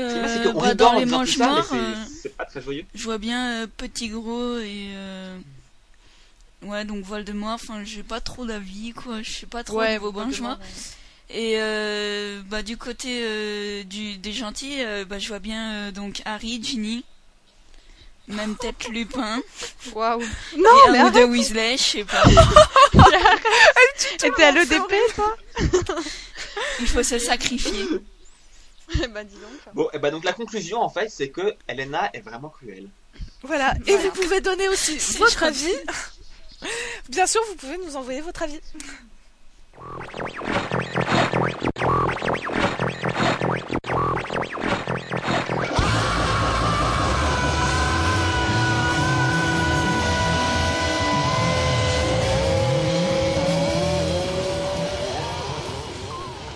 [0.07, 2.61] C'est c'est Euh, qu'on bah, rigole dans les manches morts, c'est- euh, c'est pas très
[2.63, 2.85] joyeux.
[2.95, 4.93] je vois bien euh, Petit Gros et.
[4.95, 5.39] euh,
[6.63, 9.23] Ouais, donc Voldemort, enfin, j'ai pas trop d'avis, quoi.
[9.23, 10.59] Je sais pas trop au niveau branche morts.
[11.31, 15.93] Et euh, bah, du côté euh, du, des gentils, euh, bah, je vois bien euh,
[15.93, 17.05] donc Harry, Ginny,
[18.31, 19.41] même peut-être Lupin,
[19.95, 20.23] Waouh.
[20.23, 22.23] et Non, mais un ou deux Weasley, je sais pas.
[24.19, 25.37] t'étais à l'EDP, toi
[26.81, 27.87] Il faut se sacrifier.
[29.11, 29.75] Bah dis donc.
[29.75, 32.89] Bon, et bah donc la conclusion en fait, c'est que Elena est vraiment cruelle.
[33.43, 33.75] Voilà.
[33.87, 34.03] Et Voilà.
[34.11, 35.73] vous pouvez donner aussi C'est votre avis.
[37.09, 38.61] Bien sûr, vous pouvez nous envoyer votre avis.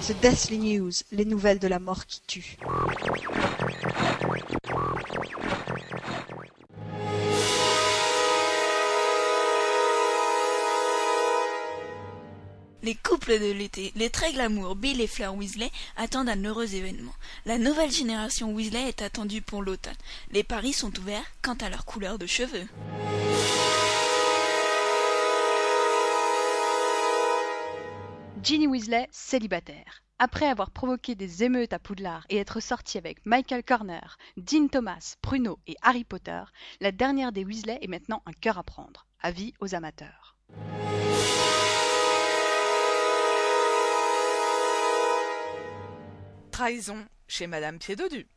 [0.07, 2.59] The Deathly News, les nouvelles de la mort qui tue.
[12.83, 17.15] Les couples de l'été, les très glamour, Bill et Fleur Weasley attendent un heureux événement.
[17.47, 19.95] La nouvelle génération Weasley est attendue pour l'automne.
[20.33, 22.69] Les paris sont ouverts quant à leur couleur de cheveux.
[28.45, 30.03] Ginny Weasley, célibataire.
[30.19, 35.15] Après avoir provoqué des émeutes à Poudlard et être sortie avec Michael Corner, Dean Thomas,
[35.23, 36.43] Pruno et Harry Potter,
[36.83, 39.07] la dernière des Weasley est maintenant un cœur à prendre.
[39.23, 40.37] Avis aux amateurs.
[46.51, 48.29] Trahison chez Madame Piédodu.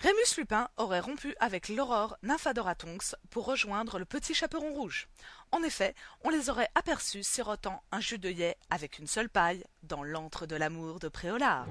[0.00, 5.08] Rémus Lupin aurait rompu avec l'Aurore Nymphadora Tonks pour rejoindre le petit chaperon rouge.
[5.50, 10.02] En effet, on les aurait aperçus sirotant un jus d'œillet avec une seule paille dans
[10.02, 11.66] l'antre de l'amour de Préolard.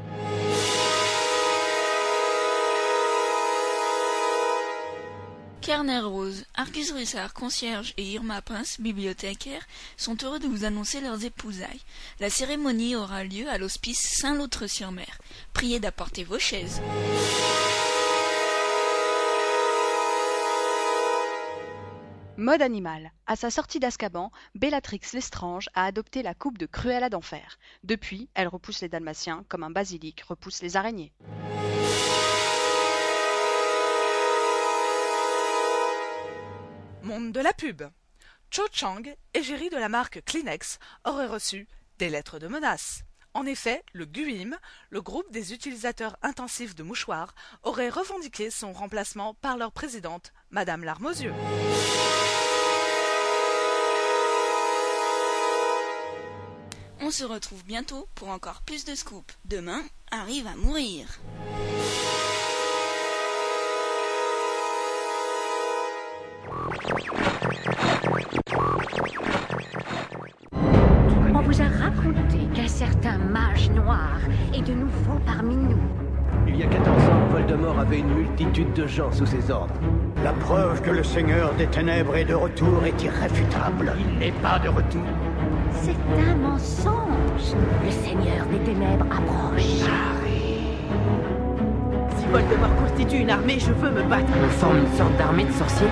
[5.61, 9.61] Kerner Rose, Argus Rissard, concierge et Irma Prince, bibliothécaire,
[9.95, 11.81] sont heureux de vous annoncer leurs épousailles.
[12.19, 15.19] La cérémonie aura lieu à l'hospice Saint-Loutre-sur-Mer.
[15.53, 16.81] Priez d'apporter vos chaises.
[22.41, 23.11] Mode animal.
[23.27, 27.59] À sa sortie d'Azkaban, Bellatrix Lestrange a adopté la coupe de Cruella d'enfer.
[27.83, 31.13] Depuis, elle repousse les dalmatiens comme un basilic repousse les araignées.
[37.03, 37.83] Monde de la pub.
[38.49, 39.03] Cho Chang,
[39.35, 41.67] égérie de la marque Kleenex, aurait reçu
[41.99, 43.03] des lettres de menaces.
[43.33, 44.57] En effet, le GUIM,
[44.89, 50.83] le groupe des utilisateurs intensifs de mouchoirs, aurait revendiqué son remplacement par leur présidente, Madame
[50.83, 51.33] Larmosieux.
[56.99, 59.33] On se retrouve bientôt pour encore plus de scoops.
[59.45, 61.07] Demain, arrive à mourir.
[76.61, 79.73] Y a 14 ans, Voldemort avait une multitude de gens sous ses ordres.
[80.23, 83.93] La preuve que le Seigneur des Ténèbres est de retour est irréfutable.
[83.99, 85.01] Il n'est pas de retour.
[85.73, 87.55] C'est un mensonge.
[87.83, 89.63] Le Seigneur des Ténèbres approche.
[92.17, 94.31] Si Voldemort constitue une armée, je veux me battre.
[94.43, 95.87] On forme une sorte d'armée de sorciers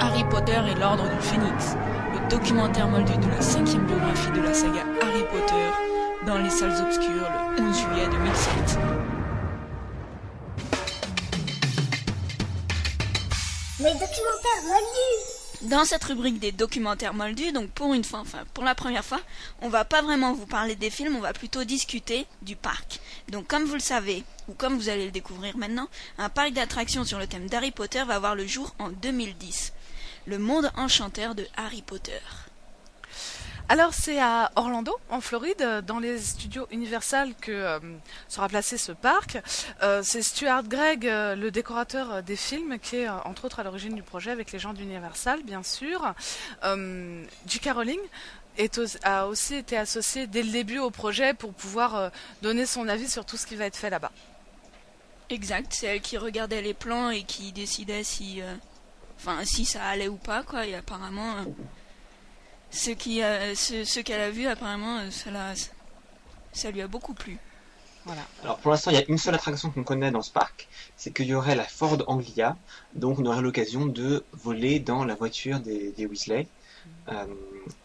[0.00, 1.76] Harry Potter et l'Ordre du Phénix,
[2.14, 6.80] le documentaire moldu de la cinquième biographie de la saga Harry Potter, dans les salles
[6.86, 8.78] obscures le 11 juillet 2007.
[15.62, 19.20] Dans cette rubrique des documentaires moldus, donc pour une fois, enfin pour la première fois,
[19.60, 23.00] on va pas vraiment vous parler des films, on va plutôt discuter du parc.
[23.28, 27.04] Donc comme vous le savez, ou comme vous allez le découvrir maintenant, un parc d'attractions
[27.04, 29.72] sur le thème d'Harry Potter va voir le jour en 2010.
[30.26, 32.20] Le monde enchanteur de Harry Potter.
[33.70, 37.78] Alors c'est à Orlando, en Floride, dans les studios Universal que euh,
[38.26, 39.36] sera placé ce parc.
[39.82, 43.94] Euh, c'est Stuart Gregg, euh, le décorateur des films, qui est entre autres à l'origine
[43.94, 46.14] du projet avec les gens d'Universal, bien sûr.
[46.64, 47.68] Euh, J.K.
[49.02, 53.26] A aussi été associé dès le début au projet pour pouvoir donner son avis sur
[53.26, 54.12] tout ce qui va être fait là-bas.
[55.28, 58.40] Exact, c'est elle qui regardait les plans et qui décidait si,
[59.18, 60.66] enfin, si ça allait ou pas, quoi.
[60.66, 61.34] Et apparemment,
[62.70, 63.20] ce qui,
[63.54, 65.30] ce, ce qu'elle a vu, apparemment, euh, ça,
[66.52, 67.38] ça lui a beaucoup plu.
[68.04, 68.22] Voilà.
[68.42, 71.12] Alors pour l'instant, il y a une seule attraction qu'on connaît dans ce parc, c'est
[71.12, 72.56] qu'il y aurait la Ford Anglia,
[72.94, 76.46] donc on aurait l'occasion de voler dans la voiture des, des Weasley.
[77.10, 77.26] Euh,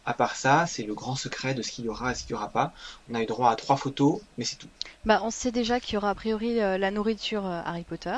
[0.05, 2.35] à part ça, c'est le grand secret de ce qu'il y aura et ce qu'il
[2.35, 2.71] n'y aura pas.
[3.11, 4.67] On a eu droit à trois photos, mais c'est tout.
[5.03, 8.17] Bah, on sait déjà qu'il y aura a priori euh, la nourriture euh, Harry Potter.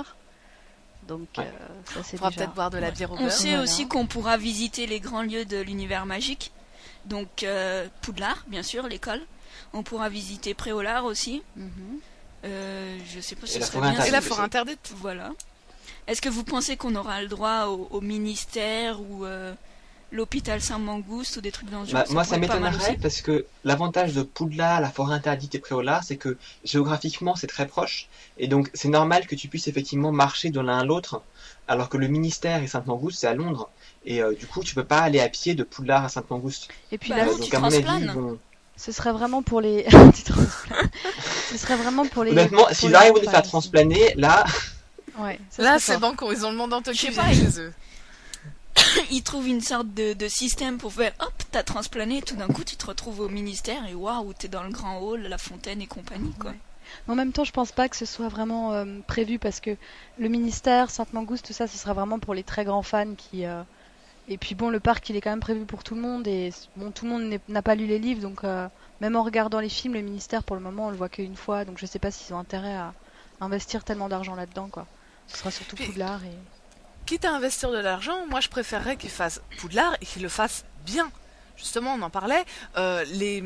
[1.08, 1.46] Donc, Ouais.
[1.46, 2.42] euh, ça On c'est pourra déjà.
[2.42, 3.32] peut-être boire de la bière au On beurre.
[3.32, 3.64] sait voilà.
[3.64, 6.52] aussi qu'on pourra visiter les grands lieux de l'univers magique.
[7.06, 9.22] Donc, euh, Poudlard, bien sûr, l'école.
[9.74, 11.44] On pourra visiter Préolard aussi.
[11.56, 12.00] Mhm.
[12.46, 14.04] Euh, je sais pas si ce serait bien.
[14.06, 14.94] Et la forêt interdite.
[14.98, 15.32] Voilà.
[16.08, 19.54] Est-ce que vous pensez qu'on aura le droit au, au ministère ou euh,
[20.12, 22.98] l'hôpital Saint-Mangouste ou des trucs dans ce genre Bah, moi, ça pas mal m'étonnerait aussi.
[23.02, 27.68] parce que l'avantage de Poudlard, la forêt interdite et Préolard, c'est que géographiquement, c'est très
[27.68, 28.08] proche.
[28.38, 31.22] Et donc, c'est normal que tu puisses effectivement marcher de l'un à l'autre,
[31.68, 33.70] alors que le ministère et Sainte-Mangouste, c'est à Londres.
[34.06, 36.68] Et euh, du coup, tu peux pas aller à pied de Poudlard à Sainte-Mangouste.
[36.92, 38.38] Et puis Bah, là, Euh, tu transplanes.
[38.78, 39.86] ce serait vraiment pour les.
[41.52, 42.32] Ce serait vraiment pour les.
[42.32, 44.46] honnêtement, s'ils arrivent à nous faire transplaner, là,
[45.18, 47.10] Ouais, ça Là, c'est banco, ils ont le monde en chez
[47.60, 47.74] eux.
[49.12, 52.64] Ils trouvent une sorte de, de système pour faire hop, t'as transplané, tout d'un coup
[52.64, 55.88] tu te retrouves au ministère et waouh, t'es dans le grand hall, la fontaine et
[55.88, 56.54] compagnie quoi.
[57.08, 59.76] En même temps, je pense pas que ce soit vraiment euh, prévu parce que
[60.20, 63.46] le ministère, Sainte-Mangouste, tout ça, ce sera vraiment pour les très grands fans qui.
[63.46, 63.64] euh,
[64.30, 66.54] Et puis bon, le parc, il est quand même prévu pour tout le monde et
[66.76, 68.68] bon, tout le monde n'a pas lu les livres, donc euh,
[69.02, 71.66] même en regardant les films, le ministère, pour le moment, on le voit qu'une fois,
[71.66, 72.94] donc je sais pas s'ils ont intérêt à
[73.42, 74.88] investir tellement d'argent là-dedans, quoi.
[75.28, 76.38] Ce sera surtout Poudlard et.
[77.06, 80.66] Quitte à investir de l'argent, moi je préférerais qu'ils fassent Poudlard et qu'ils le fassent
[80.86, 81.12] bien.
[81.58, 82.44] Justement, on en parlait,
[82.78, 83.44] euh, les,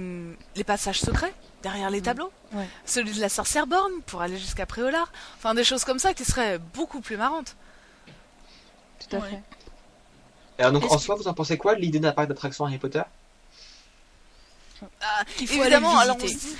[0.55, 2.67] les passages secrets derrière les tableaux, Ouais.
[2.85, 6.23] celui de la sorcière borne pour aller jusqu'à Préolard, enfin des choses comme ça qui
[6.25, 7.55] seraient beaucoup plus marrantes.
[9.07, 9.29] Tout à Ouais.
[9.29, 9.41] fait.
[10.63, 12.77] Alors donc en que- soi, vous en pensez quoi de l'idée d'un parc d'attractions Harry
[12.77, 13.03] Potter?
[15.01, 16.47] Ah, Il faut évidemment, aller alors on se visiter.
[16.53, 16.57] dit,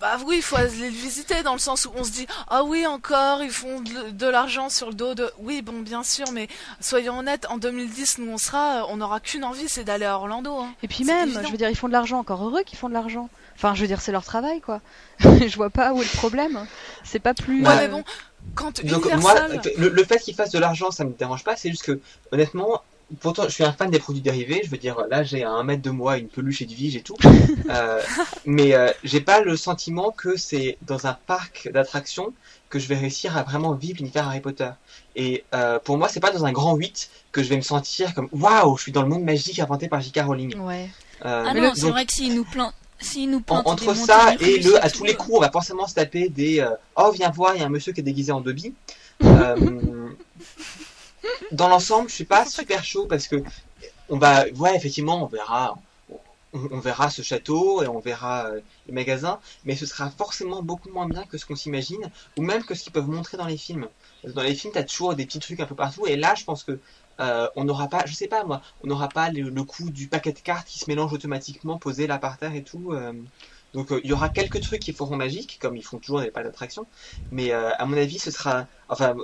[0.00, 2.62] bah oui, il faut aller le visiter dans le sens où on se dit, ah
[2.64, 5.30] oui, encore, ils font de, de l'argent sur le dos de.
[5.38, 6.46] Oui, bon, bien sûr, mais
[6.80, 10.56] soyons honnêtes, en 2010, nous on sera, on n'aura qu'une envie, c'est d'aller à Orlando.
[10.58, 10.72] Hein.
[10.82, 11.42] Et puis même, évident.
[11.46, 13.28] je veux dire, ils font de l'argent, encore heureux qu'ils font de l'argent.
[13.56, 14.80] Enfin, je veux dire, c'est leur travail, quoi.
[15.20, 16.64] je vois pas où est le problème.
[17.02, 17.58] C'est pas plus.
[17.58, 18.04] Ouais, Bah, mais bon,
[18.54, 19.20] quand Donc Universal.
[19.20, 21.56] moi, le, le fait qu'ils fassent de l'argent, ça me dérange pas.
[21.56, 21.98] C'est juste que,
[22.30, 22.82] honnêtement,
[23.20, 24.60] pourtant, je suis un fan des produits dérivés.
[24.64, 27.16] Je veux dire, là, j'ai à un mètre de moi une peluche Edwige et tout.
[27.70, 28.00] Euh,
[28.46, 32.32] mais euh, j'ai pas le sentiment que c'est dans un parc d'attractions
[32.70, 34.70] que je vais réussir à vraiment vivre l'univers Harry Potter.
[35.16, 38.14] Et euh, pour moi, c'est pas dans un grand 8 que je vais me sentir
[38.14, 40.20] comme waouh, je suis dans le monde magique inventé par J.K.
[40.24, 40.56] Rowling.
[40.60, 40.88] Ouais.
[41.26, 44.58] Euh, Ah non, c'est vrai que s'ils nous plantent, s'ils nous en- entre ça et
[44.60, 47.30] le à tous les euh, coups, on va forcément se taper des euh, oh viens
[47.30, 48.72] voir, il y a un monsieur qui est déguisé en Dobby.
[49.24, 49.56] Euh,
[51.52, 53.42] dans l'ensemble, je suis pas super chaud parce que
[54.08, 55.76] on va ouais effectivement on verra
[56.52, 60.88] on, verra ce château et on verra euh, les magasins, mais ce sera forcément beaucoup
[60.90, 63.58] moins bien que ce qu'on s'imagine, ou même que ce qu'ils peuvent montrer dans les
[63.58, 63.86] films.
[64.24, 66.64] Dans les films, t'as toujours des petits trucs un peu partout, et là, je pense
[66.64, 66.78] que
[67.20, 70.32] euh, on n'aura pas, je sais pas moi, on n'aura pas le, coup du paquet
[70.32, 72.92] de cartes qui se mélange automatiquement posé là par terre et tout.
[72.92, 73.12] Euh.
[73.74, 76.42] donc il y aura quelques trucs qui feront magique, comme ils font toujours des pas
[76.42, 76.86] d'attraction,
[77.30, 79.14] mais à mon avis, ce sera, enfin,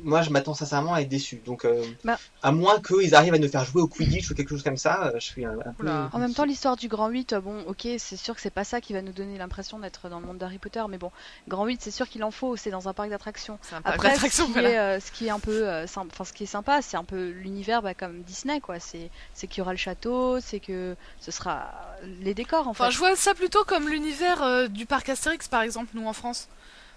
[0.00, 1.40] moi je m'attends sincèrement à être déçu.
[1.44, 2.18] Donc, euh, bah.
[2.42, 5.06] à moins qu'ils arrivent à nous faire jouer au Quidditch ou quelque chose comme ça,
[5.06, 5.88] euh, je suis un, peu.
[5.88, 8.64] En même temps, l'histoire du Grand 8, euh, bon, ok, c'est sûr que c'est pas
[8.64, 11.10] ça qui va nous donner l'impression d'être dans le monde d'Harry Potter, mais bon,
[11.48, 13.58] Grand 8, c'est sûr qu'il en faut, c'est dans un parc d'attractions.
[13.84, 16.96] Après, ce qui, est, ce qui est un peu, enfin, ce qui est sympa, c'est
[16.96, 18.80] un peu l'univers bah, comme Disney, quoi.
[18.80, 21.72] C'est, c'est qu'il y aura le château, c'est que ce sera
[22.20, 25.90] les décors, en enfin, je vois ça plutôt comme l'univers du parc Astérix, par exemple,
[25.94, 26.48] nous en France.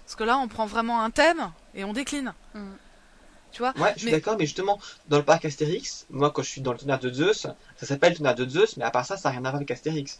[0.06, 2.34] Parce que là, on prend vraiment un thème et on décline.
[2.54, 2.72] Mm.
[3.60, 6.72] Ouais, je suis d'accord, mais justement, dans le parc Astérix, moi, quand je suis dans
[6.72, 7.48] le tonnerre de Zeus,
[7.78, 9.72] ça s'appelle tonnerre de Zeus, mais à part ça, ça n'a rien à voir avec
[9.72, 10.20] Astérix.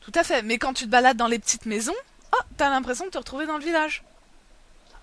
[0.00, 1.94] Tout à fait, mais quand tu te balades dans les petites maisons,
[2.32, 4.04] oh, t'as l'impression de te retrouver dans le village.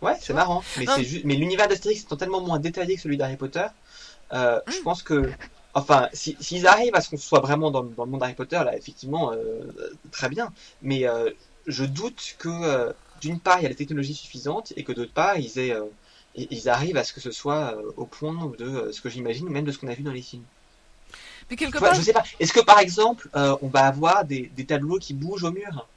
[0.02, 0.86] Ouais, c'est marrant, mais,
[1.24, 3.66] mais l'univers d'Astérix étant tellement moins détaillé que celui d'Harry Potter,
[4.34, 4.84] euh, je hmm.
[4.84, 5.32] pense que
[5.78, 9.34] Enfin, s'ils arrivent à ce qu'on soit vraiment dans, le monde d'Harry Potter, là, effectivement,
[9.34, 9.74] euh,
[10.10, 10.54] très bien.
[10.82, 11.32] Mais euh,
[11.68, 15.38] je doute que, d'une part, il y a les technologies suffisantes, et que d'autre part,
[15.38, 15.76] ils aient
[16.38, 19.50] ils arrivent à ce que ce soit euh, au point de euh, ce que j'imagine,
[19.50, 20.44] même de ce qu'on a vu dans les films.
[21.50, 21.94] Mais quelque part...
[21.94, 22.24] Je sais pas.
[22.40, 25.88] Est-ce que par exemple, euh, on va avoir des, tableaux qui bougent au mur?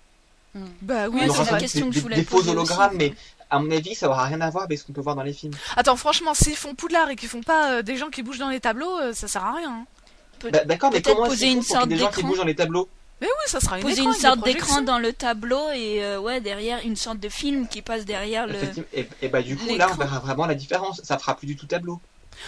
[0.54, 0.66] Hmm.
[0.82, 3.14] Bah oui, c'est la question que je voulais Des faux hologrammes, mais
[3.50, 5.32] à mon avis, ça aura rien à voir avec ce qu'on peut voir dans les
[5.32, 5.54] films.
[5.76, 8.60] Attends, franchement, s'ils font Poudlard et qu'ils font pas des gens qui bougent dans les
[8.60, 9.70] tableaux, ça sert à rien.
[9.70, 10.50] Hein.
[10.50, 12.88] Bah, d'accord, mais comment est-ce qu'ils font des gens qui bougent dans les tableaux?
[13.20, 16.40] Mais oui, ça sera une Poser une sorte d'écran dans le tableau et euh, ouais
[16.40, 18.54] derrière une sorte de film qui passe derrière le.
[18.92, 21.00] Et, bah du coup là on verra vraiment la différence.
[21.02, 22.00] Ça fera plus du tout tableau.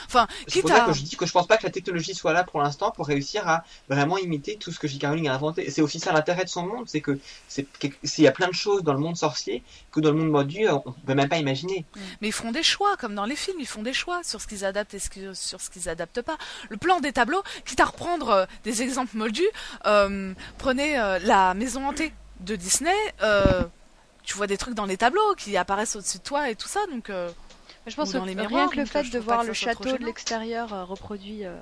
[0.07, 2.32] Enfin, c'est pour ça que je dis que je pense pas que la technologie soit
[2.32, 5.05] là pour l'instant pour réussir à vraiment imiter tout ce que J.K.
[5.07, 5.70] Rowling a inventé.
[5.70, 7.18] C'est aussi ça l'intérêt de son monde, c'est que
[7.49, 7.66] c'est
[8.05, 9.62] s'il y a plein de choses dans le monde sorcier
[9.93, 11.84] que dans le monde mordu on peut même pas imaginer.
[12.20, 14.47] Mais ils font des choix, comme dans les films, ils font des choix sur ce
[14.47, 15.01] qu'ils adaptent et
[15.34, 16.38] sur ce qu'ils adaptent pas.
[16.68, 19.49] Le plan des tableaux, quitte à reprendre euh, des exemples moldus,
[19.86, 22.95] euh, prenez euh, la maison hantée de Disney.
[24.22, 26.80] tu vois des trucs dans les tableaux qui apparaissent au-dessus de toi et tout ça,
[26.91, 27.11] donc.
[27.87, 31.45] Je pense que rien que le fait de voir le château de l'extérieur euh, reproduit
[31.45, 31.57] euh,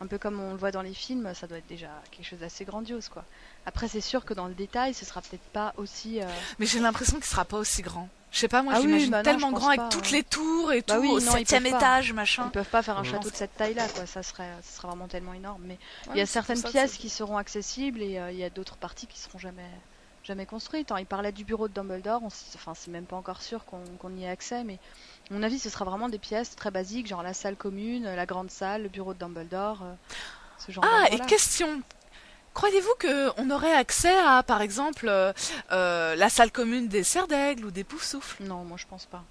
[0.00, 2.38] un peu comme on le voit dans les films, ça doit être déjà quelque chose
[2.40, 3.24] d'assez grandiose, quoi.
[3.66, 6.20] Après, c'est sûr que dans le détail, ce sera peut-être pas aussi.
[6.20, 6.26] Euh,
[6.58, 8.08] Mais j'ai l'impression qu'il sera pas aussi grand.
[8.30, 10.96] Je sais pas, moi, ah j'imagine bah tellement grand avec toutes les tours et bah
[10.96, 12.44] tout, au septième étage, machin.
[12.46, 14.06] Ils peuvent pas faire un château de cette taille-là, quoi.
[14.06, 15.62] Ça serait, ça serait vraiment tellement énorme.
[15.64, 15.78] Mais
[16.10, 19.20] il y a certaines pièces qui seront accessibles et il y a d'autres parties qui
[19.20, 19.70] seront jamais,
[20.24, 20.90] jamais construites.
[20.90, 20.96] Hein.
[20.98, 22.22] Il parlait du bureau de Dumbledore.
[22.24, 24.80] Enfin, c'est même pas encore sûr qu'on y ait accès, mais
[25.30, 28.50] mon avis, ce sera vraiment des pièces très basiques, genre la salle commune, la grande
[28.50, 29.94] salle, le bureau de Dumbledore, euh,
[30.58, 31.82] ce genre Ah, et question
[32.52, 35.32] Croyez-vous qu'on aurait accès à, par exemple, euh,
[35.72, 39.24] euh, la salle commune des serres d'aigle ou des poufs-souffles Non, moi je pense pas.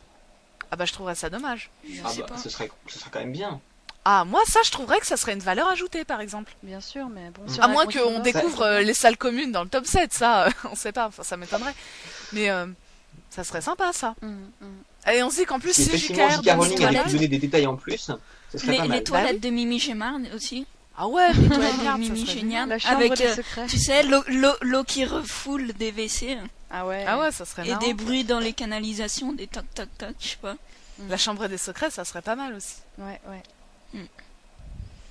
[0.72, 1.70] Ah bah je trouverais ça dommage.
[2.04, 3.62] Ah bah, ce serait, ce serait quand même bien.
[4.06, 6.54] Ah, moi, ça, je trouverais que ça serait une valeur ajoutée, par exemple.
[6.62, 7.44] Bien sûr, mais bon.
[7.62, 11.08] à moins qu'on découvre les salles communes dans le top 7, ça, on sait pas,
[11.08, 11.74] enfin, ça m'étonnerait.
[12.34, 12.50] Mais
[13.34, 14.14] ça serait sympa, ça.
[14.22, 15.12] Mmh, mmh.
[15.12, 18.12] Et on se dit qu'en plus, si JKR donner des détails en plus,
[18.56, 18.98] serait les, pas mal.
[18.98, 20.68] les toilettes de Mimi Gemard aussi.
[20.96, 23.36] Ah ouais, les toilettes de Mimi Gemard avec, euh,
[23.68, 26.38] tu sais, l'eau qui refoule des WC.
[26.70, 27.06] Ah ouais.
[27.08, 30.28] Ah ouais, ça serait Et des bruits dans les canalisations, des toc toc toc, je
[30.28, 30.56] sais pas.
[31.10, 32.76] La chambre des secrets, ça serait pas mal aussi.
[33.00, 33.44] Ouais, ouais.
[33.94, 34.06] Mm.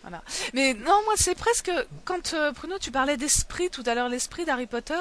[0.03, 0.23] Voilà.
[0.53, 1.71] Mais non, moi c'est presque
[2.05, 5.01] quand euh, Bruno tu parlais d'esprit tout à l'heure, l'esprit d'Harry Potter.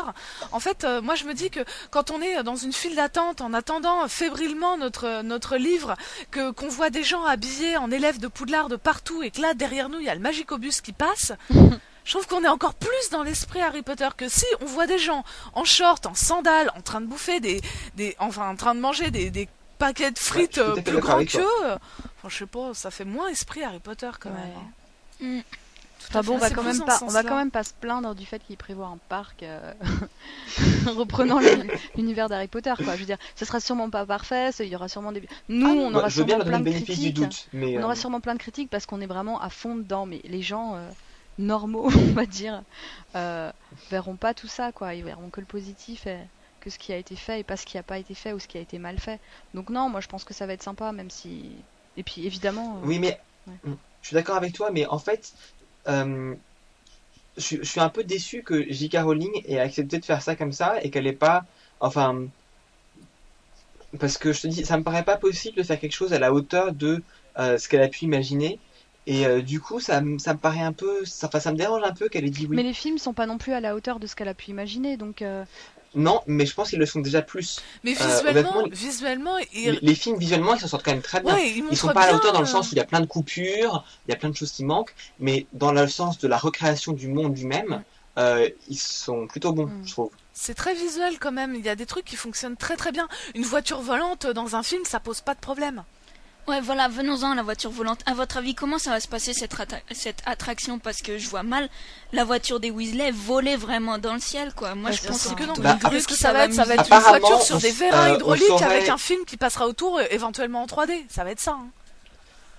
[0.52, 3.42] En fait, euh, moi je me dis que quand on est dans une file d'attente
[3.42, 5.96] en attendant fébrilement notre notre livre,
[6.30, 9.54] que qu'on voit des gens habillés en élèves de Poudlard de partout et que là
[9.54, 11.34] derrière nous il y a le Magicobus qui passe.
[12.04, 14.98] Je trouve qu'on est encore plus dans l'esprit Harry Potter que si on voit des
[14.98, 15.24] gens
[15.54, 17.62] en short, en sandales, en train de bouffer des,
[17.96, 19.48] des enfin en train de manger des, des
[19.78, 21.46] paquets de frites euh, plus grands qu'eux.
[21.64, 24.40] Enfin, je sais pas, ça fait moins esprit Harry Potter quand même.
[24.58, 24.72] Hein.
[25.22, 25.40] Mm.
[26.24, 28.40] bon, on va quand même pas, on va quand même pas se plaindre du fait
[28.40, 29.74] qu'il prévoit un parc euh,
[30.88, 31.40] reprenant
[31.96, 32.96] l'univers d'Harry Potter, quoi.
[32.96, 35.28] Je veux dire, ce sera sûrement pas parfait, il y aura sûrement des.
[35.50, 37.48] Nous, ah, on aura sûrement plein de critiques.
[37.54, 40.22] on aura euh, sûrement plein de critiques parce qu'on est vraiment à fond dedans, mais
[40.26, 40.90] les gens euh,
[41.38, 42.64] normaux, on va dire,
[43.90, 44.96] verront pas tout ça, quoi.
[44.96, 46.18] Ils verront que le positif et
[46.62, 48.40] que ce qui a été fait et pas ce qui a pas été fait ou
[48.40, 49.20] ce qui a été mal fait.
[49.54, 51.52] Donc non, moi je pense que ça va être sympa, même si.
[51.98, 52.80] Et puis évidemment.
[52.84, 53.20] Oui, mais.
[54.02, 55.34] Je suis d'accord avec toi, mais en fait,
[55.88, 56.36] euh,
[57.38, 58.98] je, suis un peu déçu que J.K.
[58.98, 61.46] Rowling ait accepté de faire ça comme ça et qu'elle n'ait pas,
[61.80, 62.26] enfin,
[64.00, 66.20] parce que je te dis, ça me paraît pas possible de faire quelque chose à
[66.20, 67.02] la hauteur de
[67.40, 68.60] euh, ce qu'elle a pu imaginer.
[69.08, 71.06] Et euh, du coup, ça, me paraît un peu.
[71.06, 72.56] Ça, enfin, ça me dérange un peu qu'elle ait dit oui.
[72.56, 74.52] Mais les films sont pas non plus à la hauteur de ce qu'elle a pu
[74.52, 75.24] imaginer, donc.
[75.94, 77.60] Non, mais je pense qu'ils le sont déjà plus.
[77.84, 79.80] Mais Euh, visuellement, visuellement, Les, il...
[79.82, 81.34] les films, visuellement, ils s'en sortent quand même très bien.
[81.34, 82.82] Ouais, ils ils montrent sont pas à la hauteur dans le sens où il y
[82.82, 85.88] a plein de coupures, il y a plein de choses qui manquent, mais dans le
[85.88, 87.84] sens de la recréation du monde lui-même,
[88.18, 89.84] euh, ils sont plutôt bons, Mm.
[89.86, 90.10] je trouve.
[90.34, 91.56] c'est très visuel quand même.
[91.56, 93.08] Il y a des trucs qui fonctionnent très très bien.
[93.36, 95.84] Une voiture volante dans un film, ça pose pas de problème.
[96.48, 98.00] Ouais, voilà, venons-en à la voiture volante.
[98.06, 99.54] À votre avis, comment ça va se passer cette,
[100.26, 100.80] attraction?
[100.80, 101.70] Parce que je vois mal
[102.14, 104.74] la voiture des Weasley voler vraiment dans le ciel, quoi.
[104.76, 105.54] Moi, je pense que non.
[105.60, 107.58] Bah, Grue Qu'est-ce que qui ça va être Ça va être une Apparemment, voiture sur
[107.60, 111.06] des vérins euh, hydrauliques saurait- avec un film qui passera autour, euh, éventuellement en 3D.
[111.10, 111.52] Ça va être ça.
[111.52, 111.68] hein.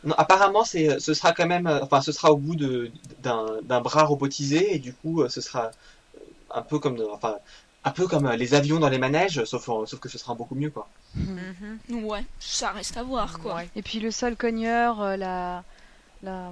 [0.05, 4.05] Non, apparemment, c'est, ce sera quand même, euh, enfin, ce sera au bout d'un, bras
[4.05, 5.66] robotisé, et du coup, euh, ce sera
[6.16, 6.18] euh,
[6.55, 7.37] un peu comme, de- enfin,
[7.85, 10.35] un peu comme euh, les avions dans les manèges, sauf, en- sauf que ce sera
[10.35, 10.89] beaucoup mieux, quoi.
[11.91, 13.57] Ouais, ça reste à voir, quoi.
[13.57, 13.68] Ouais.
[13.76, 15.64] Et puis le sol cogneur, euh, la.
[16.22, 16.51] la...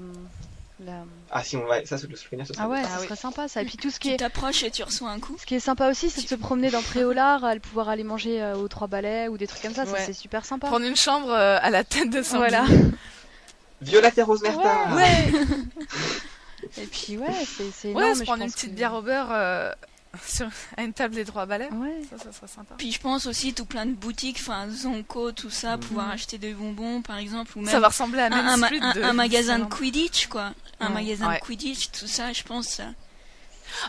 [0.84, 1.04] la...
[1.30, 3.06] Ah, si on va, ça, c'est le souvenir, ce sera Ah ouais, Ah ça oui.
[3.06, 3.62] serait sympa ça.
[3.62, 5.36] Et puis tout ce qui Tu est, t'approches et tu reçois un coup.
[5.38, 8.42] ce qui est sympa aussi, c'est de se promener dans Préolard, à pouvoir aller manger
[8.42, 9.86] euh, aux trois balais ou des trucs comme ça.
[9.86, 10.66] Ça c'est super sympa.
[10.66, 12.64] Prendre une chambre euh, à la tête de son Voilà.
[13.82, 14.94] Violette et Rose Merta.
[14.94, 15.32] Ouais,
[16.76, 19.72] Et puis ouais, c'est c'est ouais, se prendre une petite que- bière au beurre euh,
[20.76, 21.68] à une table des trois balais.
[21.72, 22.02] Ouais.
[22.10, 22.74] Ça, ça serait sympa.
[22.78, 25.80] Puis je pense aussi tout plein de boutiques, enfin Zonko, tout ça, Mhm.
[25.82, 28.66] pouvoir acheter des bonbons, par exemple, ou même Ça va ressembler à un, un ma-
[28.66, 29.64] Street un- de un magasin de.
[29.66, 30.52] Quidditch, quoi.
[30.80, 31.36] Un magasin Ouais.
[31.38, 32.66] de Quidditch, tout ça, je pense.
[32.66, 32.84] ça-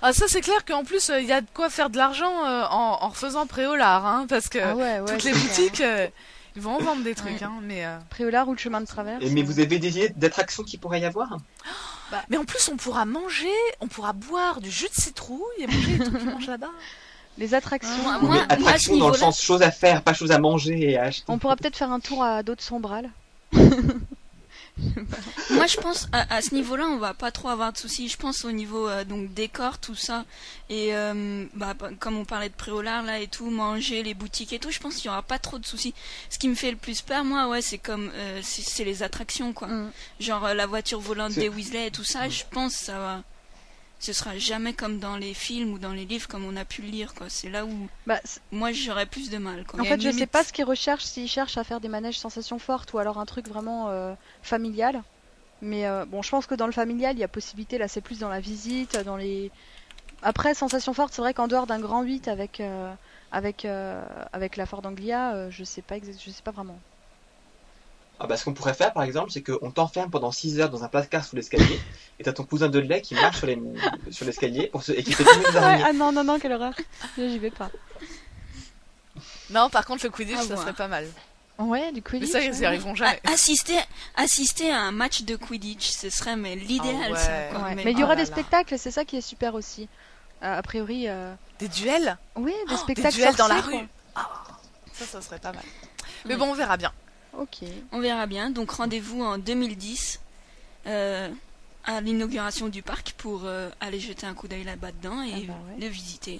[0.03, 2.65] Ah ça c'est clair qu'en plus il y a de quoi faire de l'argent euh,
[2.69, 5.11] en, en refaisant Préolard, hein, parce que Ah ouais, ouais.
[5.11, 5.43] toutes les clair.
[5.43, 6.07] boutiques, euh,
[6.55, 7.43] ils vont en vendre des trucs, Ouais.
[7.43, 9.23] hein, mais euh, Préolard ou le chemin de traverse.
[9.23, 11.35] Et, mais euh, vous avez des idées d'attractions qu'il pourrait y avoir?
[12.29, 13.47] Mais en plus on pourra manger,
[13.79, 16.69] on pourra boire du jus de citrouille et manger les trucs qu'ils mangent là-bas.
[17.37, 17.93] Les attractions.
[18.05, 20.97] Ah, Oui, moi- attractions dans le sens choses à faire, pas choses à manger et
[20.97, 21.23] à acheter.
[21.29, 23.09] On pourra peut-être faire un tour à d'autres sombrales.
[25.51, 28.07] Moi, je pense à, à ce niveau-là, on va pas trop avoir de soucis.
[28.07, 30.25] Je pense au niveau euh, donc décor, tout ça,
[30.69, 34.59] et euh, bah, comme on parlait de préolard là et tout, manger, les boutiques et
[34.59, 35.93] tout, je pense qu'il y aura pas trop de soucis.
[36.29, 39.53] Ce qui me fait le plus peur, moi, ouais, c'est comme euh, c'est les attractions,
[39.53, 39.67] quoi.
[39.67, 39.91] Mm.
[40.19, 42.29] Genre la voiture volante des Weasley et tout ça.
[42.29, 43.23] Je pense ça va.
[44.01, 46.81] Ce sera jamais comme dans les films ou dans les livres comme on a pu
[46.81, 47.27] le lire, quoi.
[47.29, 48.19] C'est là où Bah,
[48.51, 49.79] moi j'aurais plus de mal, quoi.
[49.79, 50.31] en fait, je sais limite.
[50.31, 53.25] pas ce qu'ils recherchent, s'ils cherchent à faire des manèges sensations fortes ou alors un
[53.25, 55.03] truc vraiment euh, familial.
[55.61, 58.01] Mais euh, bon, je pense que dans le familial, il y a possibilité, là, c'est
[58.01, 59.51] plus dans la visite, dans les.
[60.23, 62.91] Après, sensations fortes, c'est vrai qu'en dehors d'un grand 8 avec, euh,
[63.31, 66.79] avec, avec la Ford Anglia, je sais pas je sais pas vraiment.
[68.23, 70.83] Ah bah, ce qu'on pourrait faire, par exemple, c'est qu'on t'enferme pendant 6 heures dans
[70.83, 71.79] un placard sous l'escalier,
[72.19, 73.59] et t'as ton cousin de lait qui marche sur les-
[74.11, 74.91] sur l'escalier pour se...
[74.91, 75.83] et qui fait des araignées.
[75.87, 76.73] ah non, non, non, quelle horreur.
[77.17, 77.71] J'y vais pas.
[79.49, 81.05] Non, par contre le Quidditch À ça serait pas mal.
[81.57, 82.31] Ouais, du Mais Quidditch.
[82.31, 83.19] ça ils y arriveront jamais.
[83.25, 83.77] A- Assister,
[84.15, 87.17] assister à un match de Quidditch, ce serait mais l'idéal, Ah ouais.
[87.17, 87.31] ça.
[87.51, 87.59] Quoi.
[87.63, 87.75] Ouais.
[87.75, 88.35] Mais- Mais il y oh aura là des là.
[88.35, 89.89] spectacles, c'est ça qui est super aussi.
[90.43, 92.17] Euh, a priori, euh, Des duels?
[92.35, 93.75] oui, des Oh, spectacles Des duels dans la rue
[94.15, 94.29] Ah,
[94.93, 95.63] Ça ça serait pas mal.
[96.25, 96.91] Mais bon on verra bien.
[97.37, 97.59] Ok.
[97.91, 98.49] On verra bien.
[98.49, 100.19] Donc rendez-vous en 2010
[100.87, 101.29] euh,
[101.85, 105.39] à l'inauguration du parc pour euh, aller jeter un coup d'œil là-bas dedans et Ah
[105.47, 105.79] bah ouais.
[105.79, 106.39] le visiter.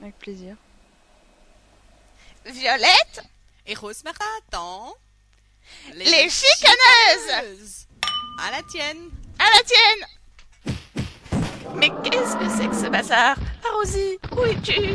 [0.00, 0.54] Avec plaisir.
[2.46, 3.22] Violette
[3.66, 4.94] Et Rose Merta, attends.
[5.94, 7.86] Les chicaneuses
[8.42, 9.10] À la tienne.
[9.38, 10.74] À la tienne
[11.74, 13.36] Mais qu'est-ce que c'est que ce bazar?
[13.64, 14.94] Ah Rosie, où es-tu?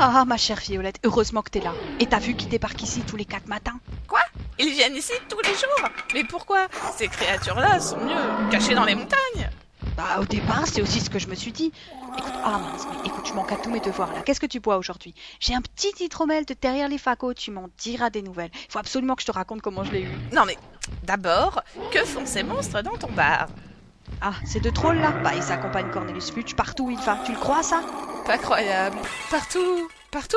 [0.00, 1.72] Ah, ma chère Violette, heureusement que t'es là.
[1.98, 3.80] Et t'as vu qu'ils débarquent ici tous les quatre matins?
[4.06, 4.20] Quoi?
[4.58, 5.88] Ils viennent ici tous les jours?
[6.14, 6.68] Mais pourquoi?
[6.96, 9.50] Ces créatures-là sont mieux cachées dans les montagnes
[9.96, 11.72] Bah, au départ, c'est aussi ce que je me suis dit.
[12.16, 14.20] Écoute, ah mince, mais écoute, je manque à tous mes devoirs là.
[14.22, 15.14] Qu'est-ce que tu bois aujourd'hui?
[15.40, 18.50] J'ai un petit hydromel de derrière les facos, tu m'en diras des nouvelles.
[18.54, 20.10] Il faut absolument que je te raconte comment je l'ai eu.
[20.32, 20.56] Non mais,
[21.02, 23.48] d'abord, que font ces monstres dans ton bar?
[24.20, 27.18] Ah, c'est de trolls là Bah, ils accompagnent Cornelius Fudge partout il va.
[27.24, 27.80] Tu le crois ça?
[28.26, 28.98] Pas croyable.
[29.30, 30.36] Partout Partout?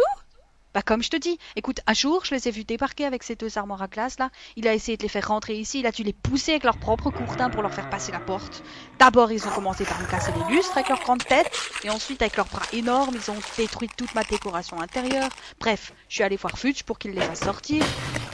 [0.73, 3.35] Bah comme je te dis, écoute, un jour, je les ai vus débarquer avec ces
[3.35, 4.29] deux armoires à glace là.
[4.55, 6.77] Il a essayé de les faire rentrer ici, il a dû les pousser avec leur
[6.77, 8.63] propre courtin pour leur faire passer la porte.
[8.97, 11.51] D'abord, ils ont commencé par me casser les lustres avec leur grande tête,
[11.83, 15.29] et ensuite avec leurs bras énormes, ils ont détruit toute ma décoration intérieure.
[15.59, 17.83] Bref, je suis allée voir Fudge pour qu'il les fasse sortir.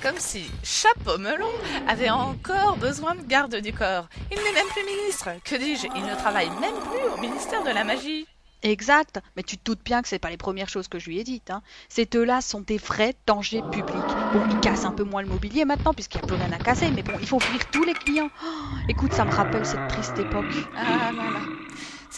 [0.03, 1.51] Comme si Chapeau Melon
[1.87, 4.07] avait encore besoin de garde du corps.
[4.31, 5.29] Il n'est même plus ministre.
[5.43, 5.87] Que dis-je?
[5.95, 8.27] Il ne travaille même plus au ministère de la magie.
[8.63, 11.19] Exact, mais tu te doutes bien que c'est pas les premières choses que je lui
[11.19, 11.51] ai dites.
[11.51, 11.61] Hein.
[11.89, 14.17] Ces deux-là sont des vrais dangers publics.
[14.31, 16.59] Bon, ils cassent un peu moins le mobilier maintenant puisqu'il n'y a plus rien à
[16.59, 18.31] casser, mais bon, il faut fuir tous les clients.
[18.43, 18.47] Oh,
[18.87, 20.69] écoute, ça me rappelle cette triste époque.
[20.73, 21.41] Ah là là.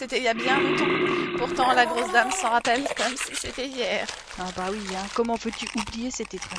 [0.00, 1.36] C'était il y a bien longtemps.
[1.36, 4.06] Pourtant, la grosse dame s'en rappelle comme si c'était hier.
[4.38, 5.06] Ah bah oui, hein.
[5.12, 6.58] comment veux-tu oublier cette étrange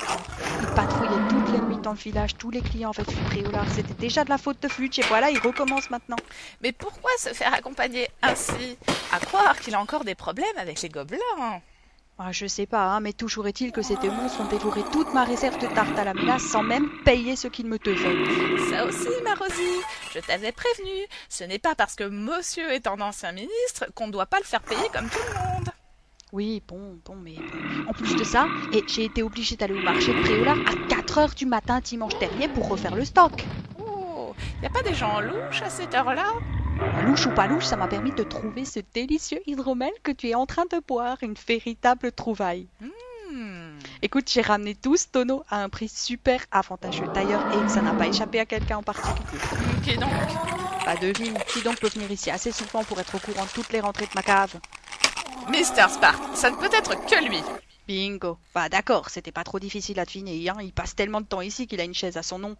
[0.60, 3.66] Il patrouillait toutes les nuits dans le village, tous les clients en fait Préolard.
[3.74, 6.18] C'était déjà de la faute de Flutch et voilà, il recommence maintenant.
[6.62, 8.78] Mais pourquoi se faire accompagner ainsi?
[9.12, 11.60] À croire qu'il a encore des problèmes avec les gobelins.
[12.18, 15.24] Ah, je sais pas, hein, mais toujours est-il que ces monstres ont dévoré toute ma
[15.24, 18.70] réserve de tarte à la mélasse sans même payer ce qu'ils me devaient.
[18.70, 19.80] Ça aussi, ma Rosie,
[20.14, 21.06] je t'avais prévenu.
[21.28, 24.44] Ce n'est pas parce que monsieur est un ancien ministre qu'on ne doit pas le
[24.44, 25.70] faire payer comme tout le monde.
[26.32, 27.90] Oui, bon, bon, mais bon.
[27.90, 31.18] En plus de ça, et j'ai été obligée d'aller au marché de Préolard à 4
[31.18, 33.44] heures du matin dimanche dernier pour refaire le stock.
[33.78, 36.26] Oh, y a pas des gens louches à cette heure-là?
[37.04, 40.34] Louche ou pas louche, ça m'a permis de trouver ce délicieux hydromel que tu es
[40.34, 42.66] en train de boire, une véritable trouvaille.
[42.80, 43.78] Hmm.
[44.02, 48.06] Écoute, j'ai ramené 12 tonneaux à un prix super avantageux d'ailleurs et ça n'a pas
[48.06, 49.40] échappé à quelqu'un en particulier.
[49.84, 50.10] Qui donc
[50.84, 53.72] Pas devine, qui donc peut venir ici assez souvent pour être au courant de toutes
[53.72, 54.54] les rentrées de ma cave?
[55.50, 57.42] Mister Spark, ça ne peut être que lui.
[57.86, 58.38] Bingo.
[58.54, 60.48] Bah d'accord, c'était pas trop difficile à deviner.
[60.48, 60.56] Hein.
[60.62, 62.56] Il passe tellement de temps ici qu'il a une chaise à son nom.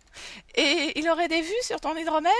[0.55, 2.33] Et il aurait des vues sur ton hydromel?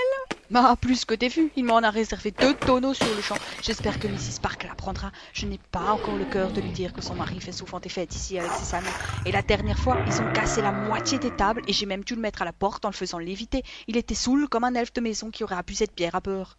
[0.51, 1.51] Bah plus que des vues.
[1.55, 3.37] Il m'en a réservé deux tonneaux sur le champ.
[3.61, 4.39] J'espère que Mrs.
[4.41, 5.11] Park l'apprendra.
[5.33, 7.89] Je n'ai pas encore le cœur de lui dire que son mari fait souvent des
[7.89, 8.87] fêtes ici avec ses amis.
[9.25, 12.15] Et la dernière fois, ils ont cassé la moitié des tables et j'ai même dû
[12.15, 13.63] le mettre à la porte en le faisant léviter.
[13.87, 16.57] Il était saoul comme un elfe de maison qui aurait abusé de pierre à beurre.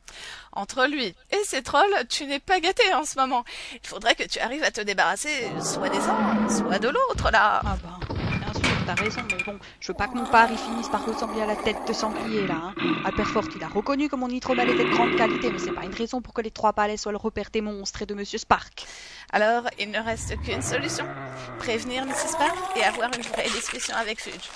[0.53, 3.45] Entre lui et ses trolls, tu n'es pas gâté en ce moment.
[3.75, 5.29] Il faudrait que tu arrives à te débarrasser
[5.61, 6.09] soit des
[6.49, 7.61] soit de l'autre là.
[7.65, 10.89] Ah bah, bien sûr, t'as raison, mais bon, je veux pas que mon pari finisse
[10.89, 12.57] par ressembler à la tête de sanglier là.
[12.65, 12.75] Hein.
[13.05, 15.95] Alperfort, il a reconnu que mon nitronal était de grande qualité, mais c'est pas une
[15.95, 18.87] raison pour que les trois palais soient le repère des monstres et de Monsieur Spark.
[19.33, 21.07] Alors, il ne reste qu'une solution
[21.59, 22.33] prévenir Mrs.
[22.33, 24.49] Spark et avoir une vraie discussion avec Fudge.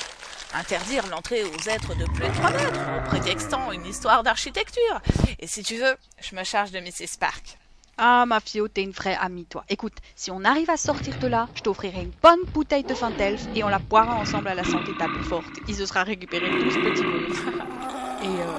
[0.55, 5.01] Interdire l'entrée aux êtres de plus de 3 mètres, en prétextant une histoire d'architecture.
[5.39, 7.07] Et si tu veux, je me charge de Mrs.
[7.07, 7.59] Spark.
[8.01, 9.65] Ah, ma fille, t'es une vraie amie, toi.
[9.69, 13.11] Écoute, si on arrive à sortir de là, je t'offrirai une bonne bouteille de fin
[13.11, 15.51] d'elfe et on la boira ensemble à la santé table forte.
[15.67, 17.49] Il se sera récupéré tous petits monstres.
[18.23, 18.59] et euh,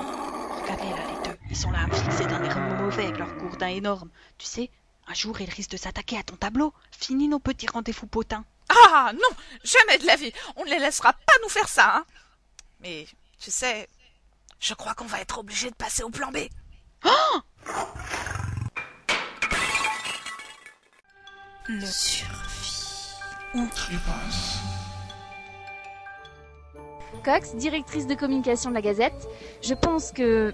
[0.61, 1.37] regardez là, les deux.
[1.49, 4.09] Ils sont là à me fixer d'un air mauvais avec leur gourdin énorme.
[4.37, 4.69] Tu sais,
[5.07, 6.73] un jour, ils risquent de s'attaquer à ton tableau.
[6.91, 8.43] Fini nos petits rendez-vous potins.
[8.91, 10.33] Ah non, jamais de la vie.
[10.57, 11.95] On ne les laissera pas nous faire ça.
[11.95, 12.05] Hein.
[12.81, 13.07] Mais
[13.39, 13.87] tu sais,
[14.59, 16.39] je crois qu'on va être obligé de passer au plan B.
[17.05, 17.39] Oh
[21.71, 23.13] Le survie.
[23.53, 24.57] Ou trépasse.
[27.23, 29.27] Cox, directrice de communication de la Gazette,
[29.61, 30.51] je pense que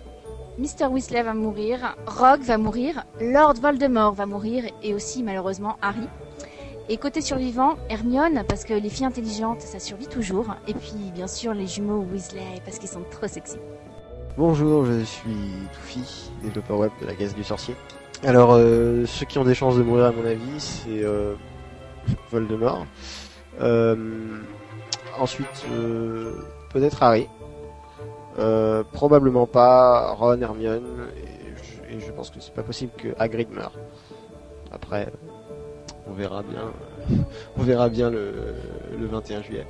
[0.57, 0.87] Mr.
[0.91, 6.09] Weasley va mourir, Rogue va mourir, Lord Voldemort va mourir et aussi malheureusement Harry.
[6.89, 10.53] Et côté survivant, Hermione, parce que les filles intelligentes, ça survit toujours.
[10.67, 13.55] Et puis, bien sûr, les jumeaux Weasley, parce qu'ils sont trop sexy.
[14.37, 17.73] Bonjour, je suis Toufi, développeur web de la Gazette du Sorcier.
[18.23, 21.35] Alors, euh, ceux qui ont des chances de mourir, à mon avis, c'est euh,
[22.31, 22.85] Voldemort.
[23.61, 23.95] Euh,
[25.19, 26.33] ensuite, euh,
[26.71, 27.27] peut-être Harry.
[28.93, 31.07] Probablement pas Ron, Hermione.
[31.89, 33.73] Et je, pense que c'est pas possible que Hagrid meure.
[34.71, 35.11] Après,
[36.07, 36.71] on verra bien.
[37.57, 38.55] On verra bien le
[38.99, 39.67] 21 juillet.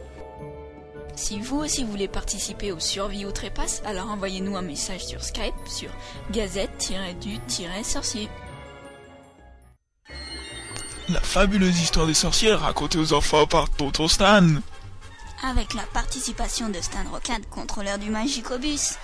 [1.16, 5.56] Si vous aussi voulez participer au Survie ou Trépasse, alors envoyez-nous un message sur Skype
[5.66, 5.90] sur
[6.32, 8.30] gazette-du-sorcier.
[11.08, 14.46] La fabuleuse histoire des sorcières racontée aux enfants par Tonton Stan.
[15.44, 18.96] Avec la participation de Stan Rocade, contrôleur du Magicobus.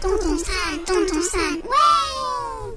[0.00, 2.76] Tonton Stan, tonton Stan, ouais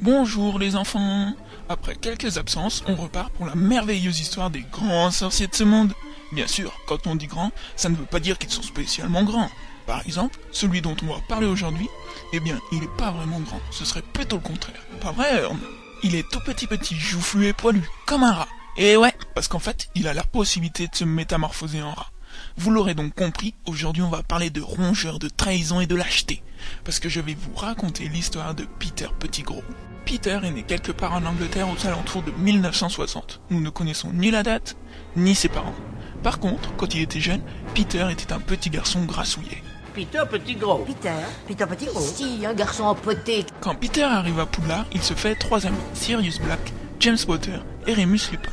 [0.00, 1.32] Bonjour les enfants.
[1.68, 5.92] Après quelques absences, on repart pour la merveilleuse histoire des grands sorciers de ce monde.
[6.32, 9.50] Bien sûr, quand on dit grand, ça ne veut pas dire qu'ils sont spécialement grands.
[9.86, 11.88] Par exemple, celui dont on va parler aujourd'hui,
[12.34, 14.82] eh bien, il est pas vraiment grand, ce serait plutôt le contraire.
[15.00, 15.58] Pas vrai, Ern
[16.02, 18.48] Il est tout petit petit, joufflu et poilu, comme un rat.
[18.76, 22.10] Et ouais, parce qu'en fait, il a la possibilité de se métamorphoser en rat.
[22.56, 26.42] Vous l'aurez donc compris, aujourd'hui on va parler de rongeurs, de trahison et de lâcheté.
[26.84, 29.64] Parce que je vais vous raconter l'histoire de Peter Petit Gros.
[30.04, 33.40] Peter est né quelque part en Angleterre aux alentours de 1960.
[33.50, 34.76] Nous ne connaissons ni la date,
[35.16, 35.74] ni ses parents.
[36.22, 37.42] Par contre, quand il était jeune,
[37.74, 39.62] Peter était un petit garçon grassouillet.
[39.94, 40.84] Peter Petit Gros.
[40.84, 41.12] Peter
[41.46, 43.44] Peter Petit Gros Si, un garçon empoté.
[43.60, 47.94] Quand Peter arrive à Poudlard, il se fait trois amis, Sirius Black, James Potter et
[47.94, 48.52] Remus Lupin.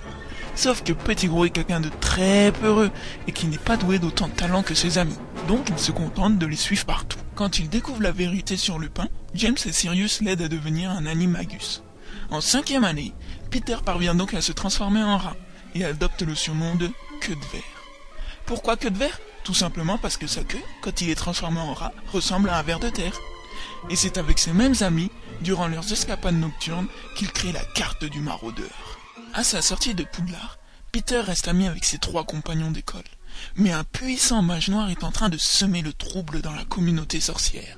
[0.55, 2.89] Sauf que Petit Gros est quelqu'un de très peureux
[3.27, 5.17] et qui n'est pas doué d'autant de talent que ses amis.
[5.47, 7.19] Donc il se contente de les suivre partout.
[7.35, 11.83] Quand il découvre la vérité sur Lupin, James et Sirius l'aident à devenir un animagus.
[12.31, 13.13] En cinquième année,
[13.51, 15.35] Peter parvient donc à se transformer en rat
[15.75, 16.89] et adopte le surnom de
[17.21, 17.61] queue de verre.
[18.45, 21.73] Pourquoi queue de verre Tout simplement parce que sa queue, quand il est transformé en
[21.73, 23.19] rat, ressemble à un ver de terre.
[23.89, 25.11] Et c'est avec ces mêmes amis,
[25.41, 28.99] durant leurs escapades nocturnes, qu'il crée la carte du maraudeur.
[29.33, 30.57] À sa sortie de Poudlard,
[30.91, 33.03] Peter reste ami avec ses trois compagnons d'école.
[33.57, 37.19] Mais un puissant mage noir est en train de semer le trouble dans la communauté
[37.19, 37.77] sorcière.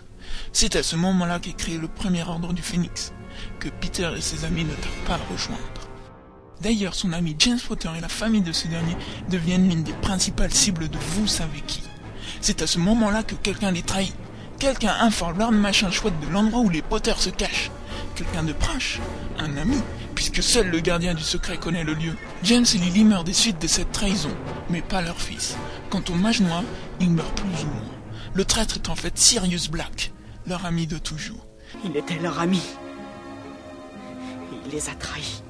[0.53, 3.11] C'est à ce moment-là qu'est créé le premier ordre du Phénix,
[3.59, 5.76] que Peter et ses amis ne tardent pas à rejoindre.
[6.61, 8.95] D'ailleurs, son ami James Potter et la famille de ce dernier
[9.29, 11.83] deviennent l'une des principales cibles de vous savez qui.
[12.41, 14.15] C'est à ce moment-là que quelqu'un les trahit.
[14.59, 17.69] Quelqu'un informe Lord Machin Chouette de l'endroit où les Potter se cachent.
[18.15, 18.99] Quelqu'un de proche,
[19.37, 19.77] un ami,
[20.15, 22.15] puisque seul le gardien du secret connaît le lieu.
[22.41, 24.35] James et Lily meurent des suites de cette trahison,
[24.71, 25.55] mais pas leur fils.
[25.91, 26.63] Quant au mage noir,
[26.99, 27.93] il meurt plus ou moins.
[28.33, 30.11] Le traître est en fait Sirius Black,
[30.47, 31.45] leur ami de toujours.
[31.85, 32.61] Il était leur ami.
[34.65, 35.43] Il les a trahis.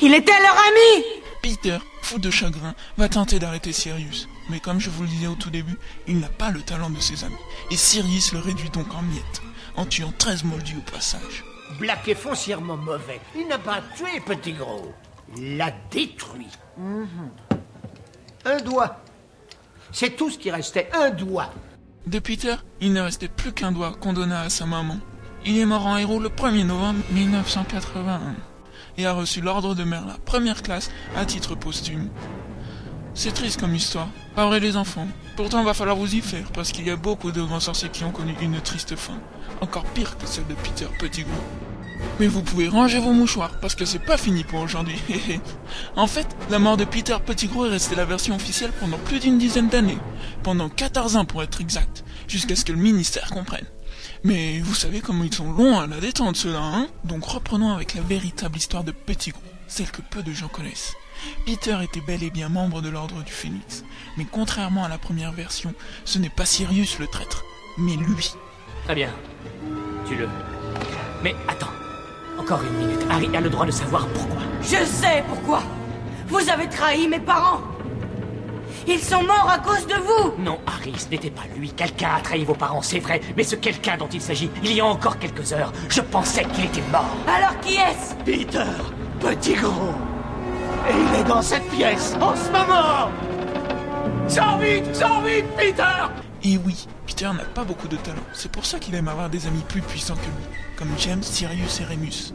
[0.00, 1.04] Il était leur ami
[1.42, 4.28] Peter, fou de chagrin, va tenter d'arrêter Sirius.
[4.48, 5.76] Mais comme je vous le disais au tout début,
[6.06, 7.34] il n'a pas le talent de ses amis.
[7.72, 9.42] Et Sirius le réduit donc en miettes,
[9.76, 11.44] en tuant 13 moldus au passage.
[11.80, 13.20] Black est foncièrement mauvais.
[13.36, 14.92] Il n'a pas tué Petit Gros.
[15.36, 16.48] Il l'a détruit.
[16.76, 17.30] Mhm.
[18.44, 18.98] Un doigt.
[19.90, 21.50] C'est tout ce qui restait, un doigt.
[22.06, 24.98] De Peter, il ne restait plus qu'un doigt qu'on donna à sa maman.
[25.44, 28.20] Il est mort en héros le 1er novembre 1981
[28.96, 32.08] et a reçu l'ordre de Merla, première classe, à titre posthume.
[33.14, 35.08] C'est triste comme histoire, pas vrai les enfants?
[35.36, 38.04] Pourtant va falloir vous y faire, parce qu'il y a beaucoup de grands sorciers qui
[38.04, 39.18] ont connu une triste fin,
[39.60, 41.30] encore pire que celle de Peter Pettigrew.
[42.20, 45.00] Mais vous pouvez ranger vos mouchoirs, parce que c'est pas fini pour aujourd'hui.
[45.96, 49.38] en fait, la mort de Peter Pettigrew est restée la version officielle pendant plus d'une
[49.38, 49.98] dizaine d'années,
[50.42, 53.66] pendant 14 ans pour être exact, jusqu'à ce que le ministère comprenne.
[54.24, 56.88] Mais vous savez comment ils sont longs à la détente ceux-là, hein?
[57.04, 60.94] Donc reprenons avec la véritable histoire de Pettigrew, celle que peu de gens connaissent.
[61.46, 63.84] Peter était bel et bien membre de l'ordre du Phénix,
[64.16, 67.44] mais contrairement à la première version, ce n'est pas Sirius le traître,
[67.76, 68.32] mais lui.
[68.84, 69.12] Très bien.
[70.06, 70.28] Tu le.
[71.22, 71.72] Mais attends.
[72.38, 73.04] Encore une minute.
[73.10, 74.42] Harry a le droit de savoir pourquoi.
[74.62, 75.62] Je sais pourquoi
[76.28, 77.60] Vous avez trahi mes parents
[78.90, 81.70] Ils sont morts à cause de vous Non, Harry, ce n'était pas lui.
[81.72, 83.20] Quelqu'un a trahi vos parents, c'est vrai.
[83.36, 86.64] Mais ce quelqu'un dont il s'agit, il y a encore quelques heures, je pensais qu'il
[86.64, 87.14] était mort.
[87.26, 88.14] Alors qui est-ce?
[88.24, 88.64] Peter
[89.20, 89.92] Petit gros
[90.88, 93.10] Et il est dans cette pièce, en ce moment
[94.26, 96.06] Sors vite Sors vite, Peter
[96.42, 98.16] Et oui, Peter n'a pas beaucoup de talent.
[98.32, 101.80] C'est pour ça qu'il aime avoir des amis plus puissants que lui, comme James, Sirius
[101.80, 102.32] et Remus.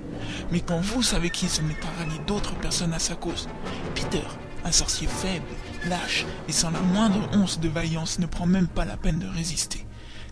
[0.52, 3.50] Mais quand vous savez qui se met à rallier d'autres personnes à sa cause,
[3.96, 4.22] Peter,
[4.64, 5.46] un sorcier faible,
[5.90, 9.28] lâche et sans la moindre once de vaillance ne prend même pas la peine de
[9.28, 9.86] résister,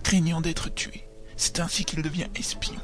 [0.04, 1.08] craignant d'être tué.
[1.36, 2.80] C'est ainsi qu'il devient espion.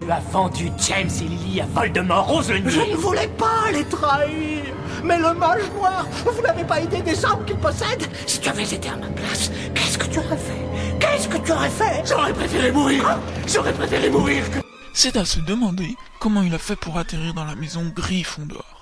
[0.00, 3.84] Tu as vendu James et Lily à Voldemort, ose le Je ne voulais pas les
[3.84, 4.64] trahir.
[5.02, 8.08] Mais le mage noir, vous n'avez pas idée des armes qu'il possède?
[8.26, 10.98] Si tu avais été à ma place, qu'est-ce que tu aurais fait?
[10.98, 12.02] Qu'est-ce que tu aurais fait?
[12.06, 13.18] J'aurais préféré mourir.
[13.46, 14.58] J'aurais préféré mourir que...
[14.94, 18.73] C'est à se demander comment il a fait pour atterrir dans la maison Gryffondor.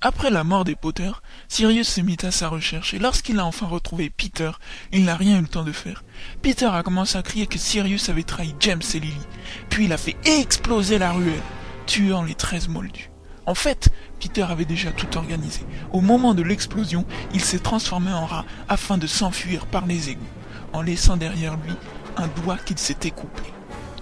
[0.00, 1.10] Après la mort des Potter,
[1.48, 4.50] Sirius se mit à sa recherche et lorsqu'il a enfin retrouvé Peter,
[4.92, 6.04] il n'a rien eu le temps de faire.
[6.42, 9.26] Peter a commencé à crier que Sirius avait trahi James et Lily,
[9.70, 11.42] puis il a fait exploser la ruelle,
[11.86, 13.10] tuant les treize moldus.
[13.46, 15.60] En fait, Peter avait déjà tout organisé.
[15.92, 17.04] Au moment de l'explosion,
[17.34, 20.22] il s'est transformé en rat afin de s'enfuir par les égouts,
[20.72, 21.74] en laissant derrière lui
[22.16, 23.42] un doigt qu'il s'était coupé.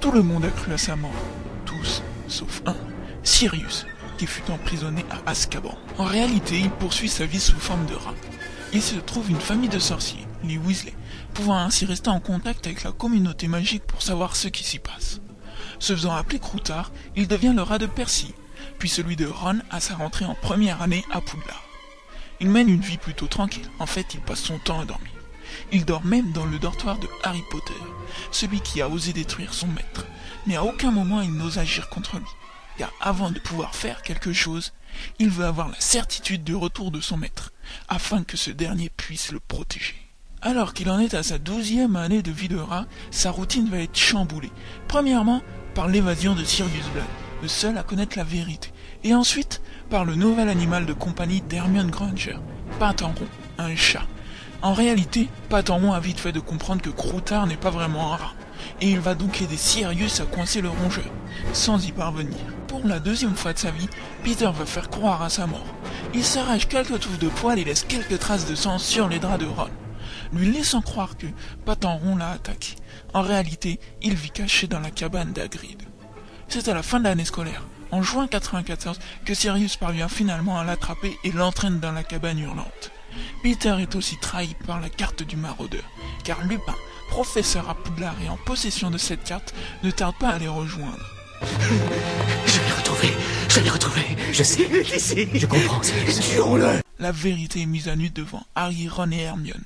[0.01, 1.11] Tout le monde a cru à sa mort.
[1.65, 2.77] Tous, sauf un,
[3.23, 3.87] Sirius,
[4.19, 5.77] qui fut emprisonné à Azkaban.
[5.99, 8.15] En réalité, il poursuit sa vie sous forme de rat.
[8.73, 10.95] Il se trouve une famille de sorciers, les Weasley,
[11.35, 15.21] pouvant ainsi rester en contact avec la communauté magique pour savoir ce qui s'y passe.
[15.79, 18.35] Se faisant appeler Croutard, il devient le rat de Percy,
[18.79, 21.65] puis celui de Ron à sa rentrée en première année à Poudlard.
[22.41, 25.11] Il mène une vie plutôt tranquille, en fait il passe son temps à dormir.
[25.71, 27.75] Il dort même dans le dortoir de Harry Potter,
[28.31, 30.07] celui qui a osé détruire son maître,
[30.47, 32.27] mais à aucun moment il n'ose agir contre lui,
[33.01, 34.73] avant de pouvoir faire quelque chose,
[35.19, 37.53] il veut avoir la certitude du retour de son maître,
[37.89, 39.97] afin que ce dernier puisse le protéger.
[40.41, 43.79] Alors qu'il en est à sa douzième année de vie de rat, sa routine va
[43.79, 44.51] être chamboulée.
[44.89, 45.41] Premièrement,
[45.75, 47.07] par l'évasion de Sirius Black,
[47.43, 48.73] le seul à connaître la vérité,
[49.05, 52.39] et ensuite par le nouvel animal de compagnie d'Hermione Granger,
[52.79, 53.29] Patenron,
[53.59, 54.07] un chat.
[54.63, 58.35] En réalité, Patenron a vite fait de comprendre que Croutard n'est pas vraiment un rat,
[58.81, 61.11] et il va donc aider Sirius à coincer le rongeur,
[61.53, 62.39] sans y parvenir.
[62.69, 63.89] Pour la deuxième fois de sa vie,
[64.25, 65.67] Peter va faire croire à sa mort.
[66.15, 69.41] Il s'arrache quelques touffes de poils et laisse quelques traces de sang sur les draps
[69.41, 69.69] de Ron,
[70.33, 71.27] lui laissant croire que
[71.65, 72.77] Patenron l'a attaqué.
[73.15, 75.83] En réalité, il vit caché dans la cabane d'Agrid.
[76.49, 80.65] C'est à la fin de l'année scolaire, en juin 94, que Sirius parvient finalement à
[80.65, 82.91] l'attraper et l'entraîne dans la cabane hurlante.
[83.43, 85.85] Peter est aussi trahi par la carte du maraudeur,
[86.25, 86.75] car Lupin,
[87.13, 89.53] professeur à Poudlard est en possession de cette carte
[89.83, 91.05] ne tarde pas à les rejoindre.
[92.47, 93.09] Je l'ai retrouvé,
[93.51, 94.03] je l'ai retrouvé.
[94.33, 95.29] Je sais, ici.
[95.35, 96.81] Je comprends, c'est tuons-le.
[96.99, 99.63] La vérité est mise à nu devant Harry, Ron et Hermione.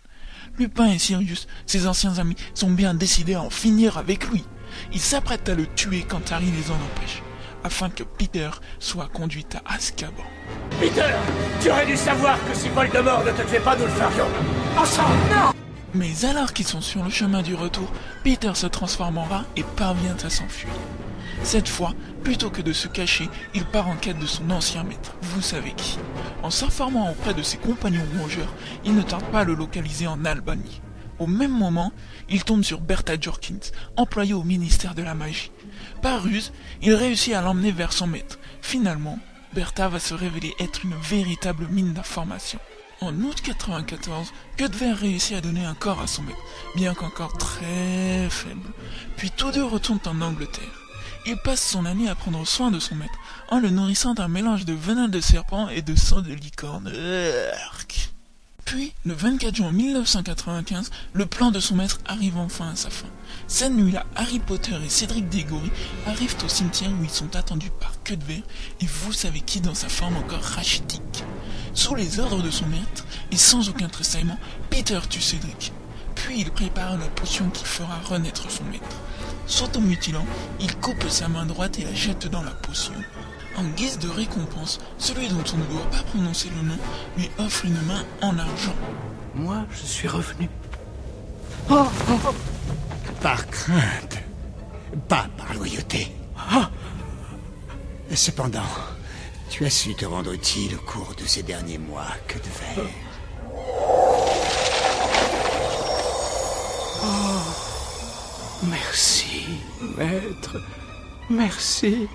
[0.59, 4.43] Lupin et Sirius, ses anciens amis, sont bien décidés à en finir avec lui.
[4.93, 7.23] Ils s'apprêtent à le tuer quand Harry les en empêche,
[7.63, 10.25] afin que Peter soit conduit à Azkaban.
[10.81, 11.15] Peter,
[11.63, 14.27] tu aurais dû savoir que si Voldemort ne te tuait pas, nous le ferions.
[14.77, 15.66] Ensemble Non
[15.97, 17.91] Mais alors qu'ils sont sur le chemin du retour,
[18.23, 20.73] Peter se transforme en rat et parvient à s'enfuir.
[21.43, 25.17] Cette fois, plutôt que de se cacher, il part en quête de son ancien maître,
[25.23, 25.99] vous savez qui.
[26.43, 28.53] En s'informant auprès de ses compagnons rongeurs,
[28.85, 30.83] il ne tarde pas à le localiser en Albanie.
[31.19, 31.93] Au même moment,
[32.29, 35.51] il tombe sur Bertha Jorkins, employée au ministère de la magie.
[36.03, 38.39] Par ruse, il réussit à l'emmener vers son maître.
[38.61, 39.19] Finalement,
[39.55, 42.61] Bertha va se révéler être une véritable mine d'informations.
[43.03, 46.39] En août 94, Cutver réussit à donner un corps à son maître,
[46.77, 48.71] bien qu'encore très faible.
[49.19, 50.65] Puis tous deux retournent en Angleterre.
[51.27, 53.19] Il passe son année à prendre soin de son maître,
[53.51, 56.91] en le nourrissant d'un mélange de venin de serpent et de sang de licorne.
[58.65, 63.07] Puis, le 24 juin 1995, le plan de son maître arrive enfin à sa fin.
[63.47, 65.71] Cette nuit-là, Harry Potter et Cédric Diggory
[66.07, 68.43] arrivent au cimetière où ils sont attendus par Cutver
[68.81, 71.25] et vous savez qui dans sa forme encore rachitique.
[71.77, 74.39] Sous les ordres de son maître, et sans aucun tressaillement,
[74.71, 75.73] Peter tue Cédric.
[76.15, 78.97] Puis il prépare la potion qui fera renaître son maître.
[79.47, 80.25] S'automutilant,
[80.59, 82.95] il coupe sa main droite et la jette dans la potion.
[83.59, 86.79] En guise de récompense, celui dont on ne doit pas prononcer le nom
[87.19, 88.75] lui offre une main en argent.
[89.35, 90.49] Moi, je suis revenu.
[91.69, 92.35] Oh, oh, oh.
[93.21, 94.23] Par crainte,
[95.09, 96.11] pas par loyauté.
[96.39, 96.71] Ah.
[98.15, 98.63] Cependant,
[99.51, 102.85] tu as su te rendre utile au cours de ces derniers mois que de faire.
[107.03, 107.37] Oh.
[108.65, 109.45] Merci,
[109.97, 110.57] maître.
[111.31, 112.09] Merci.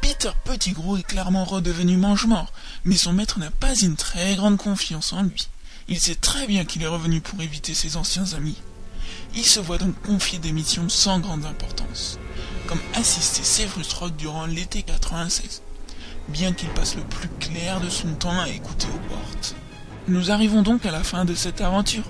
[0.00, 2.52] Peter Pettigrew est clairement redevenu mange-mort,
[2.84, 5.48] mais son maître n'a pas une très grande confiance en lui.
[5.88, 8.56] Il sait très bien qu'il est revenu pour éviter ses anciens amis.
[9.34, 12.18] Il se voit donc confier des missions sans grande importance,
[12.66, 15.62] comme assister Severus Rock durant l'été 96,
[16.28, 19.54] bien qu'il passe le plus clair de son temps à écouter aux portes.
[20.08, 22.04] Nous arrivons donc à la fin de cette aventure.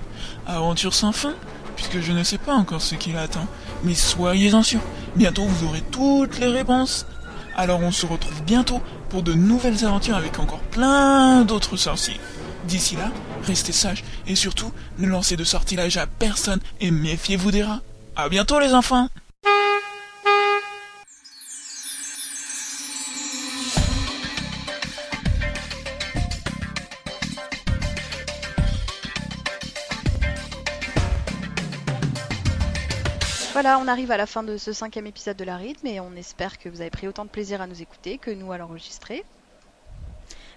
[0.47, 1.35] Aventure sans fin,
[1.77, 3.47] puisque je ne sais pas encore ce qui l'attend,
[3.85, 4.81] mais soyez-en sûrs,
[5.17, 7.07] bientôt vous aurez toutes les réponses.
[7.57, 12.21] Alors on se retrouve bientôt pour de nouvelles aventures avec encore plein d'autres sorciers.
[12.67, 13.11] D'ici là,
[13.45, 17.83] restez sages et surtout ne lancez de sortilège à personne et méfiez-vous des rats.
[18.17, 19.09] À bientôt les enfants
[33.65, 36.15] Voilà, on arrive à la fin de ce cinquième épisode de la rythme et on
[36.17, 39.25] espère que vous avez pris autant de plaisir à nous écouter que nous à l'enregistrer.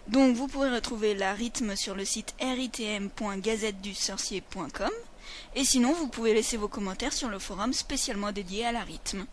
[0.09, 4.91] Donc vous pourrez retrouver la rythme sur le site ritm.gazettedusorcier.com
[5.55, 9.25] et sinon vous pouvez laisser vos commentaires sur le forum spécialement dédié à la rythme.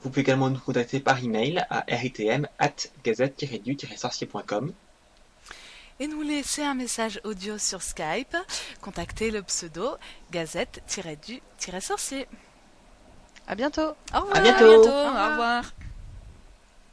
[0.00, 4.72] Vous pouvez également nous contacter par email à ritm@gazette-du-sorcier.com.
[5.98, 8.38] Et nous laisser un message audio sur Skype.
[8.80, 9.98] Contactez le pseudo
[10.32, 12.26] gazette-du-sorcier.
[13.50, 13.96] À bientôt.
[14.14, 14.36] Au revoir.
[14.36, 14.64] À bientôt.
[14.64, 14.90] À bientôt.
[14.90, 15.64] Au revoir.